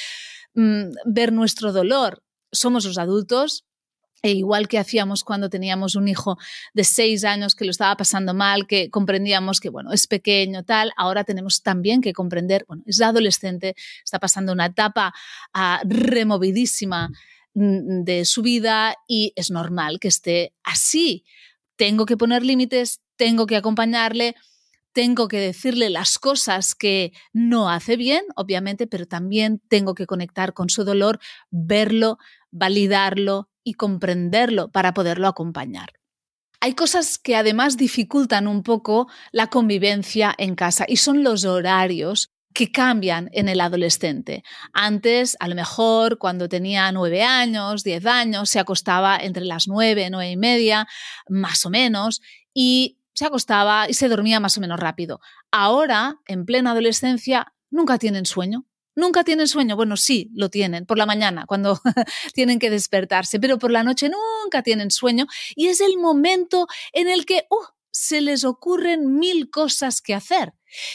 mm, 0.54 0.92
ver 1.06 1.32
nuestro 1.32 1.72
dolor. 1.72 2.22
Somos 2.50 2.84
los 2.84 2.98
adultos, 2.98 3.64
e 4.22 4.30
igual 4.32 4.68
que 4.68 4.78
hacíamos 4.78 5.24
cuando 5.24 5.50
teníamos 5.50 5.96
un 5.96 6.06
hijo 6.06 6.38
de 6.74 6.84
seis 6.84 7.24
años 7.24 7.56
que 7.56 7.64
lo 7.64 7.72
estaba 7.72 7.96
pasando 7.96 8.34
mal, 8.34 8.68
que 8.68 8.88
comprendíamos 8.88 9.58
que, 9.58 9.68
bueno, 9.68 9.92
es 9.92 10.06
pequeño, 10.06 10.62
tal, 10.62 10.92
ahora 10.96 11.24
tenemos 11.24 11.62
también 11.62 12.00
que 12.00 12.12
comprender, 12.12 12.64
bueno, 12.68 12.84
es 12.86 13.00
adolescente, 13.00 13.74
está 14.04 14.20
pasando 14.20 14.52
una 14.52 14.66
etapa 14.66 15.12
ah, 15.52 15.80
removidísima 15.84 17.08
mm, 17.54 18.04
de 18.04 18.24
su 18.24 18.42
vida 18.42 18.94
y 19.08 19.32
es 19.34 19.50
normal 19.50 19.98
que 19.98 20.08
esté 20.08 20.52
así. 20.62 21.24
Tengo 21.74 22.06
que 22.06 22.16
poner 22.16 22.44
límites, 22.44 23.00
tengo 23.16 23.46
que 23.46 23.56
acompañarle, 23.56 24.36
tengo 24.92 25.28
que 25.28 25.38
decirle 25.38 25.90
las 25.90 26.18
cosas 26.18 26.74
que 26.74 27.12
no 27.32 27.70
hace 27.70 27.96
bien, 27.96 28.22
obviamente, 28.36 28.86
pero 28.86 29.06
también 29.06 29.60
tengo 29.68 29.94
que 29.94 30.06
conectar 30.06 30.52
con 30.52 30.68
su 30.68 30.84
dolor, 30.84 31.18
verlo, 31.50 32.18
validarlo, 32.50 33.48
y 33.64 33.74
comprenderlo 33.74 34.70
para 34.70 34.94
poderlo 34.94 35.28
acompañar. 35.28 35.92
Hay 36.60 36.74
cosas 36.74 37.18
que 37.18 37.34
además 37.34 37.76
dificultan 37.76 38.46
un 38.46 38.62
poco 38.62 39.08
la 39.32 39.48
convivencia 39.48 40.34
en 40.38 40.54
casa 40.54 40.84
y 40.86 40.96
son 40.96 41.24
los 41.24 41.44
horarios 41.44 42.30
que 42.54 42.70
cambian 42.70 43.30
en 43.32 43.48
el 43.48 43.60
adolescente. 43.60 44.44
Antes, 44.72 45.36
a 45.40 45.48
lo 45.48 45.54
mejor, 45.54 46.18
cuando 46.18 46.48
tenía 46.48 46.92
nueve 46.92 47.22
años, 47.22 47.82
diez 47.82 48.04
años, 48.04 48.50
se 48.50 48.60
acostaba 48.60 49.16
entre 49.16 49.44
las 49.44 49.66
nueve, 49.66 50.08
nueve 50.10 50.32
y 50.32 50.36
media, 50.36 50.86
más 51.28 51.64
o 51.64 51.70
menos, 51.70 52.20
y 52.54 52.98
se 53.14 53.26
acostaba 53.26 53.88
y 53.88 53.94
se 53.94 54.08
dormía 54.08 54.40
más 54.40 54.56
o 54.56 54.60
menos 54.60 54.80
rápido. 54.80 55.20
Ahora, 55.50 56.16
en 56.26 56.44
plena 56.44 56.72
adolescencia, 56.72 57.52
nunca 57.70 57.98
tienen 57.98 58.26
sueño. 58.26 58.66
¿Nunca 58.94 59.24
tienen 59.24 59.48
sueño? 59.48 59.74
Bueno, 59.74 59.96
sí, 59.96 60.30
lo 60.34 60.50
tienen 60.50 60.84
por 60.84 60.98
la 60.98 61.06
mañana, 61.06 61.46
cuando 61.46 61.80
tienen 62.34 62.58
que 62.58 62.68
despertarse, 62.68 63.40
pero 63.40 63.58
por 63.58 63.70
la 63.70 63.82
noche 63.82 64.10
nunca 64.10 64.62
tienen 64.62 64.90
sueño 64.90 65.26
y 65.56 65.68
es 65.68 65.80
el 65.80 65.96
momento 65.96 66.66
en 66.92 67.08
el 67.08 67.24
que 67.24 67.46
uh, 67.48 67.64
se 67.90 68.20
les 68.20 68.44
ocurren 68.44 69.18
mil 69.18 69.48
cosas 69.50 70.02
que 70.02 70.14
hacer. 70.14 70.52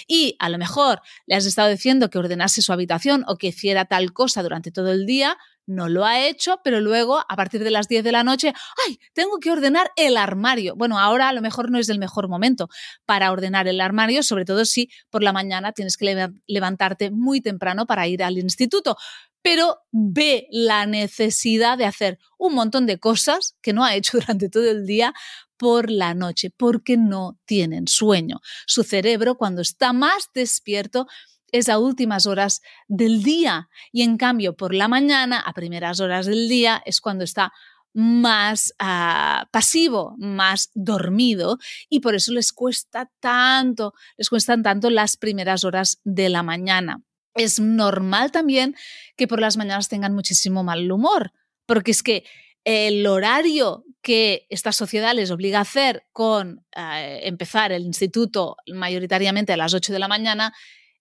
Y 0.07 0.35
a 0.39 0.49
lo 0.49 0.57
mejor 0.59 1.01
le 1.25 1.35
has 1.35 1.45
estado 1.45 1.69
diciendo 1.69 2.09
que 2.09 2.19
ordenase 2.19 2.61
su 2.61 2.71
habitación 2.71 3.23
o 3.27 3.37
que 3.37 3.47
hiciera 3.47 3.85
tal 3.85 4.13
cosa 4.13 4.43
durante 4.43 4.71
todo 4.71 4.91
el 4.91 5.05
día, 5.07 5.37
no 5.67 5.89
lo 5.89 6.05
ha 6.05 6.25
hecho, 6.25 6.59
pero 6.63 6.79
luego, 6.79 7.19
a 7.19 7.35
partir 7.35 7.63
de 7.63 7.71
las 7.71 7.87
10 7.87 8.03
de 8.03 8.11
la 8.11 8.23
noche, 8.23 8.53
¡ay! 8.87 8.99
Tengo 9.13 9.39
que 9.39 9.51
ordenar 9.51 9.91
el 9.97 10.17
armario. 10.17 10.75
Bueno, 10.75 10.97
ahora 10.97 11.29
a 11.29 11.33
lo 11.33 11.41
mejor 11.41 11.69
no 11.69 11.77
es 11.77 11.89
el 11.89 11.99
mejor 11.99 12.29
momento 12.29 12.69
para 13.05 13.31
ordenar 13.31 13.67
el 13.67 13.81
armario, 13.81 14.23
sobre 14.23 14.45
todo 14.45 14.65
si 14.65 14.89
por 15.09 15.23
la 15.23 15.33
mañana 15.33 15.73
tienes 15.73 15.97
que 15.97 16.31
levantarte 16.47 17.11
muy 17.11 17.41
temprano 17.41 17.85
para 17.85 18.07
ir 18.07 18.23
al 18.23 18.37
instituto. 18.37 18.95
Pero 19.41 19.79
ve 19.91 20.47
la 20.51 20.85
necesidad 20.85 21.77
de 21.77 21.85
hacer 21.85 22.17
un 22.37 22.55
montón 22.55 22.85
de 22.85 22.97
cosas 22.97 23.55
que 23.61 23.73
no 23.73 23.83
ha 23.83 23.95
hecho 23.95 24.17
durante 24.19 24.49
todo 24.49 24.69
el 24.71 24.85
día 24.85 25.13
por 25.57 25.89
la 25.89 26.13
noche, 26.13 26.51
porque 26.55 26.97
no 26.97 27.39
tienen 27.45 27.87
sueño. 27.87 28.39
Su 28.67 28.83
cerebro, 28.83 29.35
cuando 29.35 29.61
está 29.61 29.91
más 29.91 30.29
despierto, 30.33 31.07
es 31.51 31.69
a 31.69 31.79
últimas 31.79 32.27
horas 32.27 32.61
del 32.87 33.23
día 33.23 33.69
y 33.91 34.03
en 34.03 34.17
cambio 34.17 34.55
por 34.55 34.73
la 34.73 34.87
mañana, 34.87 35.39
a 35.39 35.53
primeras 35.53 35.99
horas 35.99 36.25
del 36.25 36.49
día, 36.49 36.81
es 36.85 37.01
cuando 37.01 37.23
está 37.23 37.53
más 37.93 38.73
ah, 38.77 39.47
pasivo, 39.51 40.15
más 40.19 40.69
dormido 40.75 41.57
y 41.89 41.99
por 42.01 42.15
eso 42.15 42.31
les 42.31 42.53
cuesta 42.53 43.09
tanto, 43.19 43.93
les 44.17 44.29
cuestan 44.29 44.61
tanto 44.61 44.89
las 44.89 45.17
primeras 45.17 45.63
horas 45.63 45.99
de 46.03 46.29
la 46.29 46.43
mañana. 46.43 47.01
Es 47.33 47.59
normal 47.59 48.31
también 48.31 48.75
que 49.15 49.27
por 49.27 49.39
las 49.39 49.57
mañanas 49.57 49.89
tengan 49.89 50.13
muchísimo 50.13 50.63
mal 50.63 50.91
humor, 50.91 51.31
porque 51.65 51.91
es 51.91 52.03
que 52.03 52.23
el 52.63 53.07
horario 53.07 53.83
que 54.01 54.45
esta 54.49 54.71
sociedad 54.71 55.15
les 55.15 55.31
obliga 55.31 55.59
a 55.59 55.61
hacer 55.61 56.05
con 56.11 56.65
eh, 56.75 57.21
empezar 57.23 57.71
el 57.71 57.83
instituto 57.83 58.57
mayoritariamente 58.67 59.53
a 59.53 59.57
las 59.57 59.73
8 59.73 59.93
de 59.93 59.99
la 59.99 60.07
mañana 60.07 60.53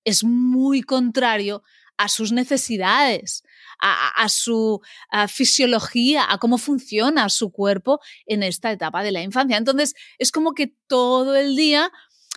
es 0.07 0.25
muy 0.25 0.81
contrario 0.83 1.63
a 1.99 2.09
sus 2.09 2.33
necesidades, 2.33 3.43
a, 3.79 4.29
su 4.29 4.81
fisiología, 5.29 6.31
a 6.31 6.39
cómo 6.39 6.59
funciona 6.59 7.29
su 7.29 7.51
cuerpo 7.51 8.01
en 8.27 8.43
esta 8.43 8.71
etapa 8.71 9.03
de 9.03 9.13
la 9.13 9.23
infancia. 9.23 9.57
Entonces, 9.57 9.95
es 10.19 10.31
como 10.31 10.53
que 10.53 10.75
todo 10.87 11.37
el 11.37 11.57
día 11.57 11.91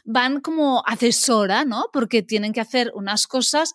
van 0.06 0.42
como 0.42 0.84
asesora, 0.86 1.66
¿no? 1.66 1.90
Porque 1.94 2.24
tienen 2.24 2.54
que 2.54 2.62
hacer 2.62 2.92
unas 2.96 3.28
cosas 3.28 3.74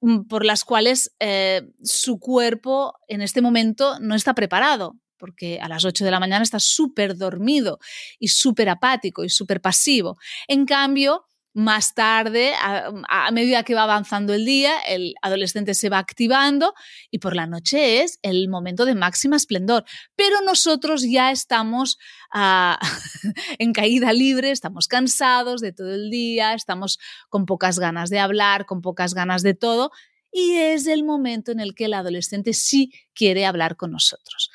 mm, 0.00 0.22
por 0.22 0.44
las 0.44 0.64
cuales 0.64 1.12
eh, 1.20 1.62
su 1.82 2.18
cuerpo 2.18 2.94
en 3.08 3.20
este 3.20 3.42
momento 3.42 3.98
no 4.00 4.14
está 4.14 4.34
preparado 4.34 4.96
porque 5.18 5.58
a 5.60 5.68
las 5.68 5.84
8 5.84 6.04
de 6.04 6.10
la 6.10 6.20
mañana 6.20 6.42
está 6.42 6.60
súper 6.60 7.16
dormido 7.16 7.78
y 8.18 8.28
súper 8.28 8.68
apático 8.68 9.24
y 9.24 9.30
súper 9.30 9.62
pasivo. 9.62 10.18
En 10.46 10.66
cambio, 10.66 11.24
más 11.56 11.94
tarde, 11.94 12.52
a, 12.60 13.30
medida 13.32 13.62
que 13.62 13.74
va 13.74 13.84
avanzando 13.84 14.34
el 14.34 14.44
día, 14.44 14.78
el 14.86 15.14
adolescente 15.22 15.72
se 15.72 15.88
va 15.88 15.96
activando 15.96 16.74
y 17.10 17.18
por 17.18 17.34
la 17.34 17.46
noche 17.46 18.02
es 18.02 18.18
el 18.20 18.50
momento 18.50 18.84
de 18.84 18.94
máxima 18.94 19.36
esplendor. 19.36 19.86
Pero 20.16 20.42
nosotros 20.42 21.02
ya 21.08 21.30
estamos 21.30 21.96
ah, 22.30 22.78
en 23.58 23.72
caída 23.72 24.12
libre, 24.12 24.50
estamos 24.50 24.86
cansados 24.86 25.62
de 25.62 25.72
todo 25.72 25.94
el 25.94 26.10
día, 26.10 26.52
estamos 26.52 26.98
con 27.30 27.46
pocas 27.46 27.78
ganas 27.78 28.10
de 28.10 28.18
hablar, 28.18 28.66
con 28.66 28.82
pocas 28.82 29.14
ganas 29.14 29.42
de 29.42 29.54
todo 29.54 29.92
y 30.30 30.56
es 30.56 30.86
el 30.86 31.04
momento 31.04 31.52
en 31.52 31.60
el 31.60 31.74
que 31.74 31.86
el 31.86 31.94
adolescente 31.94 32.52
sí 32.52 32.92
quiere 33.14 33.46
hablar 33.46 33.76
con 33.76 33.92
nosotros. 33.92 34.50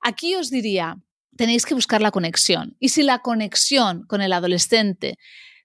Aquí 0.00 0.34
os 0.34 0.48
diría, 0.48 0.96
tenéis 1.36 1.66
que 1.66 1.74
buscar 1.74 2.00
la 2.00 2.10
conexión 2.10 2.74
y 2.80 2.88
si 2.88 3.02
la 3.02 3.18
conexión 3.18 4.06
con 4.06 4.22
el 4.22 4.32
adolescente 4.32 5.18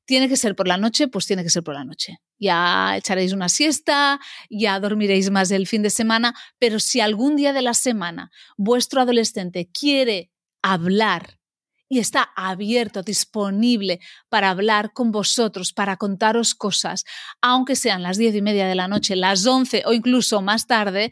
tiene 0.06 0.30
que 0.30 0.38
ser 0.38 0.56
por 0.56 0.68
la 0.68 0.78
noche, 0.78 1.08
pues 1.08 1.26
tiene 1.26 1.44
que 1.44 1.50
ser 1.50 1.64
por 1.64 1.76
la 1.76 1.84
noche. 1.84 2.18
Ya 2.40 2.96
echaréis 2.98 3.34
una 3.34 3.50
siesta, 3.50 4.20
ya 4.50 4.80
dormiréis 4.80 5.30
más 5.30 5.52
el 5.52 5.68
fin 5.68 5.82
de 5.82 5.90
semana, 5.90 6.34
pero 6.60 6.80
si 6.80 7.00
algún 7.00 7.36
día 7.36 7.54
de 7.54 7.62
la 7.62 7.74
semana 7.74 8.32
vuestro 8.58 9.02
adolescente 9.02 9.70
quiere 9.72 10.32
hablar 10.62 11.40
y 11.90 12.00
está 12.00 12.32
abierto, 12.36 13.04
disponible 13.04 14.00
para 14.30 14.50
hablar 14.50 14.94
con 14.94 15.12
vosotros, 15.12 15.74
para 15.74 15.98
contaros 15.98 16.56
cosas, 16.56 17.04
aunque 17.42 17.76
sean 17.76 18.02
las 18.02 18.18
diez 18.18 18.36
y 18.36 18.42
media 18.42 18.68
de 18.68 18.76
la 18.76 18.88
noche, 18.88 19.16
las 19.16 19.46
once 19.46 19.84
o 19.86 19.94
incluso 19.94 20.42
más 20.42 20.66
tarde, 20.66 21.12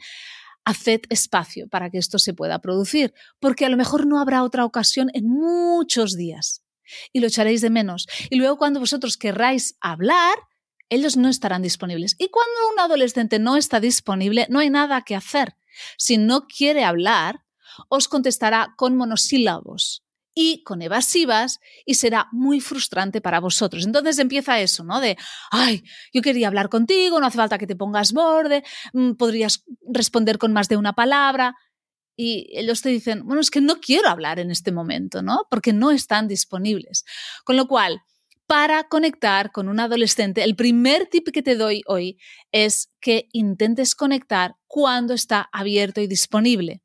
haced 0.65 1.01
espacio 1.09 1.67
para 1.67 1.89
que 1.89 1.97
esto 1.97 2.19
se 2.19 2.33
pueda 2.33 2.59
producir, 2.59 3.13
porque 3.39 3.65
a 3.65 3.69
lo 3.69 3.77
mejor 3.77 4.07
no 4.07 4.19
habrá 4.19 4.43
otra 4.43 4.65
ocasión 4.65 5.09
en 5.13 5.27
muchos 5.27 6.15
días 6.15 6.63
y 7.13 7.19
lo 7.19 7.27
echaréis 7.27 7.61
de 7.61 7.69
menos. 7.69 8.07
Y 8.29 8.37
luego 8.37 8.57
cuando 8.57 8.79
vosotros 8.79 9.17
querráis 9.17 9.75
hablar, 9.81 10.37
ellos 10.89 11.17
no 11.17 11.29
estarán 11.29 11.61
disponibles. 11.61 12.15
Y 12.19 12.29
cuando 12.29 12.53
un 12.73 12.79
adolescente 12.79 13.39
no 13.39 13.55
está 13.55 13.79
disponible, 13.79 14.47
no 14.49 14.59
hay 14.59 14.69
nada 14.69 15.01
que 15.01 15.15
hacer. 15.15 15.55
Si 15.97 16.17
no 16.17 16.47
quiere 16.47 16.83
hablar, 16.83 17.43
os 17.89 18.07
contestará 18.07 18.73
con 18.75 18.97
monosílabos 18.97 20.03
y 20.33 20.63
con 20.63 20.81
evasivas 20.81 21.59
y 21.85 21.95
será 21.95 22.27
muy 22.31 22.59
frustrante 22.59 23.21
para 23.21 23.39
vosotros. 23.39 23.85
Entonces 23.85 24.19
empieza 24.19 24.59
eso, 24.59 24.83
¿no? 24.83 24.99
De, 24.99 25.17
ay, 25.51 25.83
yo 26.13 26.21
quería 26.21 26.47
hablar 26.47 26.69
contigo, 26.69 27.19
no 27.19 27.27
hace 27.27 27.37
falta 27.37 27.57
que 27.57 27.67
te 27.67 27.75
pongas 27.75 28.13
borde, 28.13 28.63
mm, 28.93 29.13
podrías 29.13 29.63
responder 29.93 30.37
con 30.37 30.53
más 30.53 30.69
de 30.69 30.77
una 30.77 30.93
palabra 30.93 31.55
y 32.21 32.47
ellos 32.51 32.83
te 32.83 32.89
dicen, 32.89 33.25
bueno, 33.25 33.41
es 33.41 33.49
que 33.49 33.61
no 33.61 33.79
quiero 33.79 34.07
hablar 34.07 34.37
en 34.37 34.51
este 34.51 34.71
momento, 34.71 35.23
¿no? 35.23 35.47
Porque 35.49 35.73
no 35.73 35.89
están 35.89 36.27
disponibles. 36.27 37.03
Con 37.43 37.57
lo 37.57 37.67
cual, 37.67 38.03
para 38.45 38.83
conectar 38.83 39.51
con 39.51 39.67
un 39.67 39.79
adolescente, 39.79 40.43
el 40.43 40.55
primer 40.55 41.07
tip 41.07 41.29
que 41.33 41.41
te 41.41 41.55
doy 41.55 41.81
hoy 41.87 42.19
es 42.51 42.91
que 42.99 43.27
intentes 43.31 43.95
conectar 43.95 44.55
cuando 44.67 45.15
está 45.15 45.49
abierto 45.51 45.99
y 45.99 46.05
disponible. 46.05 46.83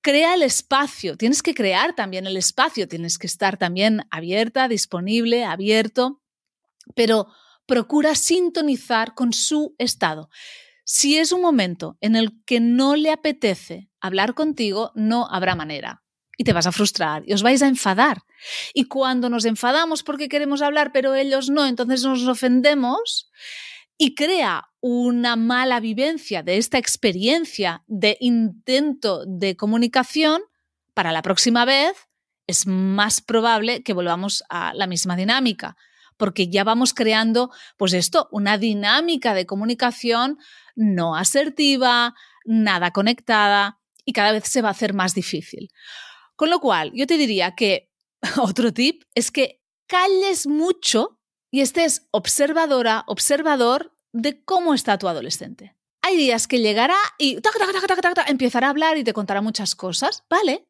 Crea 0.00 0.32
el 0.32 0.42
espacio, 0.42 1.18
tienes 1.18 1.42
que 1.42 1.52
crear 1.52 1.94
también 1.94 2.26
el 2.26 2.38
espacio, 2.38 2.88
tienes 2.88 3.18
que 3.18 3.26
estar 3.26 3.58
también 3.58 4.06
abierta, 4.10 4.68
disponible, 4.68 5.44
abierto, 5.44 6.22
pero 6.94 7.26
procura 7.66 8.14
sintonizar 8.14 9.14
con 9.14 9.34
su 9.34 9.74
estado. 9.76 10.30
Si 10.88 11.18
es 11.18 11.32
un 11.32 11.42
momento 11.42 11.98
en 12.00 12.14
el 12.14 12.44
que 12.46 12.60
no 12.60 12.94
le 12.94 13.10
apetece 13.10 13.90
hablar 14.00 14.34
contigo, 14.34 14.92
no 14.94 15.26
habrá 15.28 15.56
manera. 15.56 16.04
Y 16.38 16.44
te 16.44 16.52
vas 16.52 16.68
a 16.68 16.72
frustrar 16.72 17.24
y 17.26 17.32
os 17.32 17.42
vais 17.42 17.60
a 17.62 17.66
enfadar. 17.66 18.22
Y 18.72 18.84
cuando 18.84 19.28
nos 19.28 19.46
enfadamos 19.46 20.04
porque 20.04 20.28
queremos 20.28 20.62
hablar, 20.62 20.92
pero 20.92 21.16
ellos 21.16 21.50
no, 21.50 21.66
entonces 21.66 22.04
nos 22.04 22.28
ofendemos, 22.28 23.32
y 23.98 24.14
crea 24.14 24.68
una 24.80 25.34
mala 25.34 25.80
vivencia 25.80 26.44
de 26.44 26.58
esta 26.58 26.78
experiencia 26.78 27.82
de 27.88 28.16
intento 28.20 29.24
de 29.26 29.56
comunicación, 29.56 30.42
para 30.94 31.10
la 31.10 31.22
próxima 31.22 31.64
vez 31.64 31.96
es 32.46 32.66
más 32.66 33.20
probable 33.20 33.82
que 33.82 33.92
volvamos 33.92 34.44
a 34.48 34.72
la 34.74 34.86
misma 34.86 35.16
dinámica, 35.16 35.76
porque 36.16 36.48
ya 36.48 36.62
vamos 36.62 36.94
creando, 36.94 37.50
pues 37.76 37.92
esto, 37.92 38.28
una 38.30 38.56
dinámica 38.56 39.34
de 39.34 39.46
comunicación 39.46 40.38
no 40.76 41.16
asertiva, 41.16 42.14
nada 42.44 42.92
conectada 42.92 43.80
y 44.04 44.12
cada 44.12 44.32
vez 44.32 44.44
se 44.44 44.62
va 44.62 44.68
a 44.68 44.72
hacer 44.72 44.94
más 44.94 45.14
difícil. 45.14 45.70
Con 46.36 46.50
lo 46.50 46.60
cual, 46.60 46.92
yo 46.94 47.06
te 47.06 47.16
diría 47.16 47.54
que 47.56 47.90
otro 48.40 48.72
tip 48.72 49.02
es 49.14 49.30
que 49.30 49.60
calles 49.88 50.46
mucho 50.46 51.18
y 51.50 51.60
estés 51.60 52.06
observadora, 52.10 53.04
observador 53.08 53.96
de 54.12 54.44
cómo 54.44 54.74
está 54.74 54.98
tu 54.98 55.08
adolescente. 55.08 55.74
Hay 56.02 56.16
días 56.16 56.46
que 56.46 56.60
llegará 56.60 56.96
y 57.18 57.38
empezará 58.28 58.68
a 58.68 58.70
hablar 58.70 58.96
y 58.96 59.04
te 59.04 59.12
contará 59.12 59.40
muchas 59.40 59.74
cosas, 59.74 60.24
¿vale? 60.30 60.68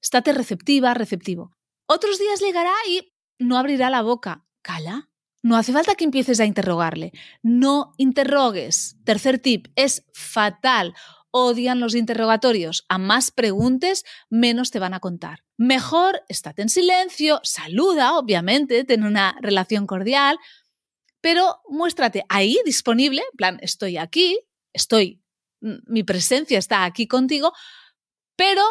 Estate 0.00 0.32
receptiva, 0.32 0.94
receptivo. 0.94 1.56
Otros 1.88 2.18
días 2.18 2.40
llegará 2.40 2.72
y 2.88 3.12
no 3.38 3.58
abrirá 3.58 3.90
la 3.90 4.02
boca. 4.02 4.46
Cala. 4.62 5.08
No 5.42 5.56
hace 5.56 5.72
falta 5.72 5.94
que 5.94 6.04
empieces 6.04 6.40
a 6.40 6.46
interrogarle. 6.46 7.12
No 7.42 7.92
interrogues. 7.98 8.96
Tercer 9.04 9.38
tip, 9.38 9.68
es 9.76 10.04
fatal. 10.12 10.94
Odian 11.30 11.80
los 11.80 11.94
interrogatorios. 11.94 12.84
A 12.88 12.98
más 12.98 13.30
preguntes, 13.30 14.04
menos 14.30 14.70
te 14.70 14.78
van 14.78 14.94
a 14.94 15.00
contar. 15.00 15.44
Mejor 15.56 16.22
estate 16.28 16.62
en 16.62 16.68
silencio, 16.68 17.40
saluda, 17.42 18.18
obviamente, 18.18 18.84
ten 18.84 19.04
una 19.04 19.36
relación 19.40 19.86
cordial, 19.86 20.38
pero 21.20 21.60
muéstrate 21.68 22.24
ahí 22.28 22.58
disponible, 22.64 23.20
en 23.20 23.36
plan, 23.36 23.58
estoy 23.60 23.96
aquí, 23.96 24.38
estoy, 24.72 25.22
mi 25.60 26.02
presencia 26.04 26.58
está 26.58 26.84
aquí 26.84 27.06
contigo, 27.06 27.52
pero 28.36 28.62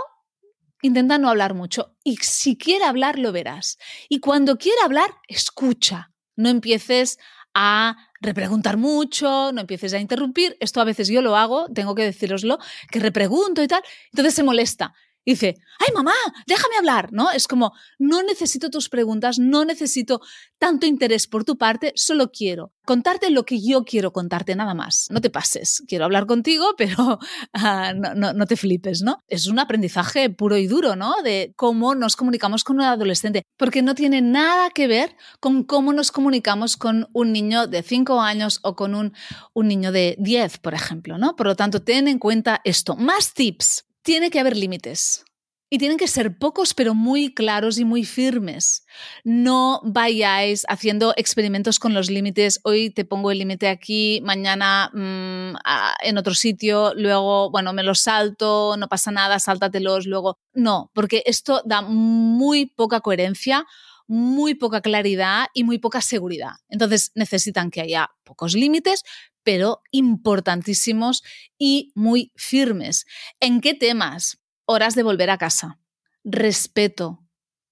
intenta 0.81 1.17
no 1.17 1.29
hablar 1.29 1.53
mucho. 1.53 1.95
Y 2.03 2.17
si 2.17 2.57
quiere 2.57 2.85
hablar, 2.85 3.19
lo 3.19 3.31
verás. 3.31 3.77
Y 4.09 4.19
cuando 4.19 4.57
quiera 4.57 4.85
hablar, 4.85 5.09
escucha. 5.27 6.14
No 6.35 6.49
empieces 6.49 7.19
a 7.53 7.95
repreguntar 8.21 8.77
mucho, 8.77 9.51
no 9.53 9.61
empieces 9.61 9.93
a 9.93 9.99
interrumpir. 9.99 10.57
Esto 10.59 10.81
a 10.81 10.83
veces 10.83 11.07
yo 11.07 11.21
lo 11.21 11.35
hago, 11.37 11.67
tengo 11.73 11.95
que 11.95 12.03
deciroslo, 12.03 12.59
que 12.91 12.99
repregunto 12.99 13.63
y 13.63 13.67
tal. 13.67 13.81
Entonces 14.11 14.33
se 14.33 14.43
molesta 14.43 14.93
dice, 15.25 15.55
ay 15.79 15.93
mamá, 15.93 16.13
déjame 16.47 16.77
hablar, 16.77 17.09
¿no? 17.11 17.31
Es 17.31 17.47
como, 17.47 17.73
no 17.99 18.23
necesito 18.23 18.69
tus 18.69 18.89
preguntas, 18.89 19.39
no 19.39 19.65
necesito 19.65 20.21
tanto 20.57 20.85
interés 20.85 21.27
por 21.27 21.43
tu 21.43 21.57
parte, 21.57 21.93
solo 21.95 22.31
quiero 22.31 22.71
contarte 22.85 23.29
lo 23.31 23.45
que 23.45 23.61
yo 23.61 23.83
quiero 23.83 24.13
contarte, 24.13 24.55
nada 24.55 24.73
más. 24.73 25.07
No 25.09 25.19
te 25.19 25.29
pases, 25.29 25.83
quiero 25.87 26.05
hablar 26.05 26.25
contigo, 26.25 26.67
pero 26.77 27.19
ah, 27.53 27.93
no, 27.93 28.45
te 28.45 28.55
flipes, 28.55 29.01
¿no? 29.01 29.23
Es 29.27 29.47
un 29.47 29.59
aprendizaje 29.59 30.29
puro 30.29 30.55
y 30.55 30.67
duro, 30.67 30.95
¿no? 30.95 31.21
De 31.23 31.53
cómo 31.55 31.95
nos 31.95 32.15
comunicamos 32.15 32.63
con 32.63 32.77
un 32.77 32.83
adolescente, 32.83 33.43
porque 33.57 33.81
no 33.81 33.95
tiene 33.95 34.21
nada 34.21 34.69
que 34.69 34.87
ver 34.87 35.15
con 35.39 35.63
cómo 35.63 35.91
nos 35.93 36.11
comunicamos 36.11 36.77
con 36.77 37.07
un 37.11 37.33
niño 37.33 37.67
de 37.67 37.81
5 37.81 38.21
años 38.21 38.59
o 38.61 38.75
con 38.75 38.95
un, 38.95 39.13
un 39.53 39.67
niño 39.67 39.91
de 39.91 40.15
10, 40.19 40.59
por 40.59 40.73
ejemplo, 40.73 41.17
¿no? 41.17 41.35
Por 41.35 41.47
lo 41.47 41.55
tanto, 41.55 41.81
ten 41.81 42.07
en 42.07 42.19
cuenta 42.19 42.61
esto. 42.63 42.95
Más 42.95 43.33
tips 43.33 43.84
tiene 44.05 44.29
que 44.29 44.39
haber 44.39 44.55
límites. 44.55 45.25
Y 45.67 45.79
tienen 45.79 45.97
que 45.97 46.07
ser 46.07 46.37
pocos, 46.37 46.75
pero 46.75 46.93
muy 46.93 47.33
claros 47.33 47.79
y 47.79 47.85
muy 47.85 48.05
firmes. 48.05 48.85
No 49.23 49.81
vayáis 49.83 50.63
haciendo 50.69 51.13
experimentos 51.17 51.79
con 51.79 51.95
los 51.95 52.11
límites. 52.11 52.59
Hoy 52.63 52.91
te 52.91 53.03
pongo 53.03 53.31
el 53.31 53.39
límite 53.39 53.67
aquí, 53.67 54.21
mañana 54.23 54.91
mm, 54.93 55.55
en 56.03 56.17
otro 56.19 56.35
sitio, 56.35 56.93
luego, 56.93 57.49
bueno, 57.49 57.73
me 57.73 57.81
los 57.81 57.99
salto, 57.99 58.75
no 58.77 58.87
pasa 58.87 59.09
nada, 59.09 59.39
sáltatelos, 59.39 60.05
luego. 60.05 60.37
No, 60.53 60.91
porque 60.93 61.23
esto 61.25 61.63
da 61.65 61.81
muy 61.81 62.67
poca 62.67 63.01
coherencia, 63.01 63.65
muy 64.07 64.53
poca 64.53 64.81
claridad 64.81 65.47
y 65.55 65.63
muy 65.63 65.79
poca 65.79 65.99
seguridad. 66.01 66.51
Entonces 66.69 67.11
necesitan 67.15 67.71
que 67.71 67.81
haya 67.81 68.11
pocos 68.23 68.53
límites, 68.53 69.03
pero 69.45 69.83
importantísimos 69.91 71.23
y 71.57 71.93
muy 71.95 72.33
firmes. 72.35 73.05
¿En 73.39 73.61
qué 73.61 73.75
temas? 73.75 74.39
Horas 74.65 74.95
de 74.95 75.03
volver 75.03 75.29
a 75.31 75.37
casa. 75.39 75.79
Respeto, 76.25 77.21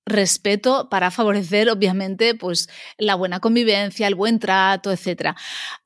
respeto 0.06 0.90
para 0.90 1.12
favorecer 1.12 1.70
obviamente 1.70 2.36
pues 2.36 2.70
la 2.98 3.16
buena 3.16 3.40
convivencia, 3.40 4.08
el 4.08 4.16
buen 4.16 4.40
trato, 4.40 4.92
etc. 4.92 5.36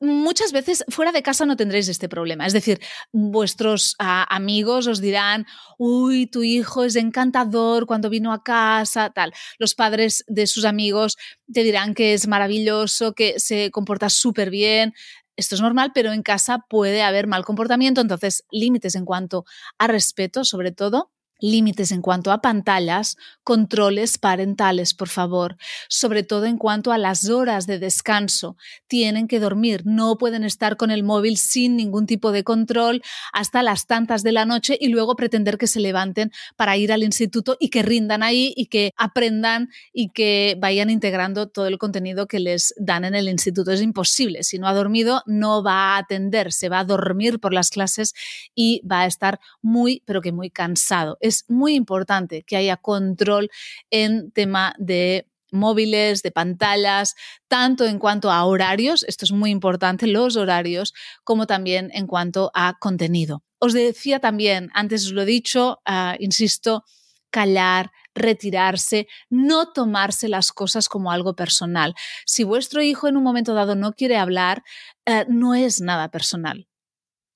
Muchas 0.01 0.51
veces 0.51 0.83
fuera 0.89 1.11
de 1.11 1.23
casa 1.23 1.45
no 1.45 1.55
tendréis 1.55 1.87
este 1.87 2.09
problema, 2.09 2.47
es 2.47 2.53
decir, 2.53 2.79
vuestros 3.13 3.95
amigos 3.99 4.87
os 4.87 5.01
dirán, 5.01 5.45
"Uy, 5.77 6.27
tu 6.27 6.43
hijo 6.43 6.83
es 6.83 6.95
encantador 6.95 7.85
cuando 7.85 8.09
vino 8.09 8.33
a 8.33 8.43
casa", 8.43 9.11
tal. 9.11 9.33
Los 9.59 9.75
padres 9.75 10.23
de 10.27 10.47
sus 10.47 10.65
amigos 10.65 11.15
te 11.53 11.63
dirán 11.63 11.93
que 11.93 12.13
es 12.13 12.27
maravilloso, 12.27 13.13
que 13.13 13.39
se 13.39 13.71
comporta 13.71 14.09
súper 14.09 14.49
bien, 14.49 14.93
esto 15.37 15.55
es 15.55 15.61
normal, 15.61 15.91
pero 15.93 16.11
en 16.11 16.23
casa 16.23 16.65
puede 16.69 17.03
haber 17.03 17.27
mal 17.27 17.45
comportamiento, 17.45 18.01
entonces 18.01 18.43
límites 18.51 18.95
en 18.95 19.05
cuanto 19.05 19.45
a 19.77 19.87
respeto, 19.87 20.43
sobre 20.43 20.71
todo, 20.71 21.11
límites 21.39 21.91
en 21.91 22.01
cuanto 22.01 22.31
a 22.31 22.41
pantallas, 22.41 23.17
controles 23.43 24.17
parentales, 24.17 24.93
por 24.93 25.09
favor, 25.09 25.57
sobre 25.89 26.23
todo 26.23 26.45
en 26.45 26.57
cuanto 26.57 26.91
a 26.91 26.97
las 26.97 27.29
horas 27.29 27.67
de 27.67 27.79
descanso. 27.79 28.57
Tienen 28.87 29.27
que 29.27 29.39
dormir, 29.39 29.83
no 29.85 30.17
pueden 30.17 30.43
estar 30.43 30.77
con 30.77 30.91
el 30.91 31.03
móvil 31.03 31.37
sin 31.37 31.75
ningún 31.75 32.07
tipo 32.07 32.31
de 32.31 32.43
control 32.43 33.01
hasta 33.33 33.63
las 33.63 33.85
tantas 33.85 34.23
de 34.23 34.31
la 34.31 34.45
noche 34.45 34.77
y 34.79 34.89
luego 34.89 35.15
pretender 35.15 35.57
que 35.57 35.67
se 35.67 35.79
levanten 35.79 36.31
para 36.55 36.77
ir 36.77 36.91
al 36.91 37.03
instituto 37.03 37.57
y 37.59 37.69
que 37.69 37.83
rindan 37.83 38.23
ahí 38.23 38.53
y 38.55 38.67
que 38.67 38.91
aprendan 38.97 39.69
y 39.93 40.09
que 40.09 40.57
vayan 40.59 40.89
integrando 40.89 41.47
todo 41.47 41.67
el 41.67 41.77
contenido 41.77 42.27
que 42.27 42.39
les 42.39 42.73
dan 42.77 43.05
en 43.05 43.15
el 43.15 43.29
instituto. 43.29 43.71
Es 43.71 43.81
imposible, 43.81 44.43
si 44.43 44.59
no 44.59 44.67
ha 44.67 44.73
dormido 44.73 45.23
no 45.25 45.63
va 45.63 45.95
a 45.95 45.97
atender, 45.99 46.51
se 46.51 46.69
va 46.69 46.79
a 46.79 46.83
dormir 46.83 47.39
por 47.39 47.53
las 47.53 47.69
clases 47.69 48.13
y 48.55 48.81
va 48.89 49.01
a 49.01 49.05
estar 49.05 49.39
muy, 49.61 50.01
pero 50.05 50.21
que 50.21 50.31
muy 50.31 50.49
cansado 50.49 51.17
es 51.27 51.45
muy 51.47 51.75
importante 51.75 52.43
que 52.43 52.57
haya 52.57 52.77
control 52.77 53.49
en 53.89 54.31
tema 54.31 54.73
de 54.77 55.27
móviles, 55.51 56.23
de 56.23 56.31
pantallas, 56.31 57.15
tanto 57.47 57.85
en 57.85 57.99
cuanto 57.99 58.31
a 58.31 58.43
horarios, 58.45 59.03
esto 59.07 59.25
es 59.25 59.31
muy 59.31 59.51
importante, 59.51 60.07
los 60.07 60.35
horarios, 60.35 60.93
como 61.23 61.47
también 61.47 61.89
en 61.93 62.07
cuanto 62.07 62.51
a 62.53 62.77
contenido. 62.79 63.43
Os 63.59 63.73
decía 63.73 64.19
también, 64.19 64.69
antes 64.73 65.05
os 65.05 65.13
lo 65.13 65.21
he 65.23 65.25
dicho, 65.25 65.79
ah, 65.85 66.15
insisto, 66.19 66.83
callar, 67.29 67.91
retirarse, 68.13 69.07
no 69.29 69.71
tomarse 69.71 70.27
las 70.27 70.51
cosas 70.51 70.89
como 70.89 71.11
algo 71.11 71.35
personal. 71.35 71.93
Si 72.25 72.43
vuestro 72.43 72.81
hijo 72.81 73.07
en 73.07 73.17
un 73.17 73.23
momento 73.23 73.53
dado 73.53 73.75
no 73.75 73.93
quiere 73.93 74.17
hablar, 74.17 74.63
eh, 75.05 75.25
no 75.27 75.53
es 75.55 75.81
nada 75.81 76.09
personal. 76.09 76.67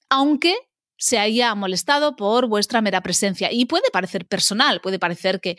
Aunque 0.09 0.55
se 1.01 1.17
haya 1.17 1.55
molestado 1.55 2.15
por 2.15 2.47
vuestra 2.47 2.79
mera 2.79 3.01
presencia. 3.01 3.51
Y 3.51 3.65
puede 3.65 3.89
parecer 3.91 4.27
personal, 4.27 4.81
puede 4.81 4.99
parecer 4.99 5.41
que 5.41 5.57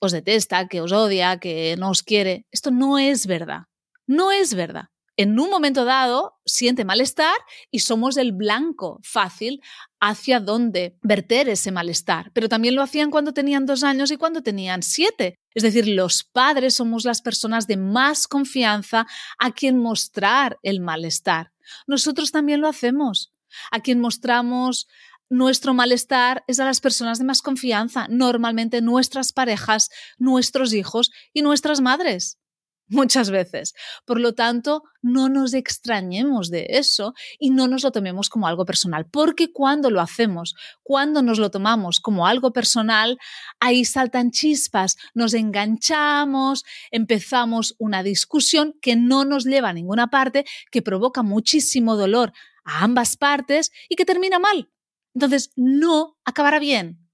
os 0.00 0.12
detesta, 0.12 0.68
que 0.68 0.80
os 0.80 0.92
odia, 0.92 1.38
que 1.40 1.74
no 1.76 1.90
os 1.90 2.04
quiere. 2.04 2.46
Esto 2.52 2.70
no 2.70 2.96
es 2.96 3.26
verdad. 3.26 3.62
No 4.06 4.30
es 4.30 4.54
verdad. 4.54 4.84
En 5.16 5.40
un 5.40 5.50
momento 5.50 5.84
dado 5.84 6.34
siente 6.44 6.84
malestar 6.84 7.34
y 7.70 7.80
somos 7.80 8.16
el 8.16 8.32
blanco 8.32 9.00
fácil 9.02 9.60
hacia 9.98 10.38
donde 10.38 10.98
verter 11.02 11.48
ese 11.48 11.72
malestar. 11.72 12.30
Pero 12.32 12.48
también 12.48 12.76
lo 12.76 12.82
hacían 12.82 13.10
cuando 13.10 13.32
tenían 13.32 13.66
dos 13.66 13.82
años 13.82 14.12
y 14.12 14.18
cuando 14.18 14.42
tenían 14.42 14.84
siete. 14.84 15.34
Es 15.52 15.64
decir, 15.64 15.88
los 15.88 16.22
padres 16.22 16.74
somos 16.74 17.04
las 17.04 17.22
personas 17.22 17.66
de 17.66 17.76
más 17.76 18.28
confianza 18.28 19.06
a 19.38 19.50
quien 19.50 19.78
mostrar 19.78 20.58
el 20.62 20.80
malestar. 20.80 21.50
Nosotros 21.88 22.30
también 22.30 22.60
lo 22.60 22.68
hacemos 22.68 23.32
a 23.70 23.80
quien 23.80 24.00
mostramos 24.00 24.86
nuestro 25.28 25.74
malestar 25.74 26.44
es 26.46 26.60
a 26.60 26.64
las 26.64 26.80
personas 26.80 27.18
de 27.18 27.24
más 27.24 27.42
confianza, 27.42 28.06
normalmente 28.08 28.80
nuestras 28.80 29.32
parejas, 29.32 29.90
nuestros 30.18 30.72
hijos 30.72 31.10
y 31.32 31.42
nuestras 31.42 31.80
madres. 31.80 32.38
Muchas 32.88 33.30
veces. 33.30 33.74
Por 34.04 34.20
lo 34.20 34.34
tanto, 34.34 34.84
no 35.02 35.28
nos 35.28 35.54
extrañemos 35.54 36.50
de 36.50 36.66
eso 36.70 37.14
y 37.38 37.50
no 37.50 37.66
nos 37.66 37.82
lo 37.82 37.90
tomemos 37.90 38.28
como 38.28 38.46
algo 38.46 38.64
personal, 38.64 39.06
porque 39.10 39.52
cuando 39.52 39.90
lo 39.90 40.00
hacemos, 40.00 40.54
cuando 40.84 41.20
nos 41.20 41.40
lo 41.40 41.50
tomamos 41.50 41.98
como 41.98 42.28
algo 42.28 42.52
personal, 42.52 43.18
ahí 43.58 43.84
saltan 43.84 44.30
chispas, 44.30 44.96
nos 45.14 45.34
enganchamos, 45.34 46.64
empezamos 46.92 47.74
una 47.78 48.04
discusión 48.04 48.74
que 48.80 48.94
no 48.94 49.24
nos 49.24 49.44
lleva 49.44 49.70
a 49.70 49.72
ninguna 49.72 50.08
parte, 50.08 50.44
que 50.70 50.82
provoca 50.82 51.24
muchísimo 51.24 51.96
dolor 51.96 52.32
a 52.66 52.84
ambas 52.84 53.16
partes 53.16 53.72
y 53.88 53.96
que 53.96 54.04
termina 54.04 54.38
mal. 54.38 54.70
Entonces, 55.14 55.52
no 55.56 56.18
acabará 56.24 56.58
bien. 56.58 57.08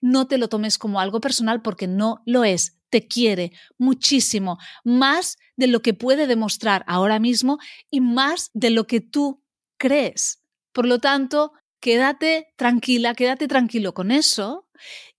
No 0.00 0.28
te 0.28 0.38
lo 0.38 0.48
tomes 0.48 0.78
como 0.78 1.00
algo 1.00 1.20
personal 1.20 1.62
porque 1.62 1.88
no 1.88 2.22
lo 2.26 2.44
es. 2.44 2.78
Te 2.90 3.06
quiere 3.06 3.52
muchísimo, 3.78 4.58
más 4.84 5.38
de 5.56 5.66
lo 5.66 5.82
que 5.82 5.94
puede 5.94 6.26
demostrar 6.26 6.84
ahora 6.86 7.18
mismo 7.18 7.58
y 7.90 8.00
más 8.00 8.50
de 8.54 8.70
lo 8.70 8.86
que 8.86 9.00
tú 9.00 9.44
crees. 9.78 10.42
Por 10.72 10.86
lo 10.86 10.98
tanto, 10.98 11.52
quédate 11.80 12.52
tranquila, 12.56 13.14
quédate 13.14 13.48
tranquilo 13.48 13.94
con 13.94 14.10
eso 14.10 14.68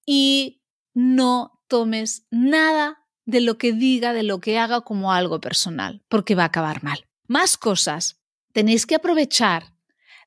y 0.05 0.61
no 0.93 1.61
tomes 1.67 2.27
nada 2.29 3.05
de 3.25 3.41
lo 3.41 3.57
que 3.57 3.73
diga, 3.73 4.13
de 4.13 4.23
lo 4.23 4.39
que 4.39 4.57
haga 4.57 4.81
como 4.81 5.13
algo 5.13 5.39
personal, 5.39 6.03
porque 6.07 6.35
va 6.35 6.43
a 6.43 6.47
acabar 6.47 6.83
mal. 6.83 7.05
Más 7.27 7.57
cosas. 7.57 8.20
Tenéis 8.53 8.85
que 8.85 8.95
aprovechar 8.95 9.73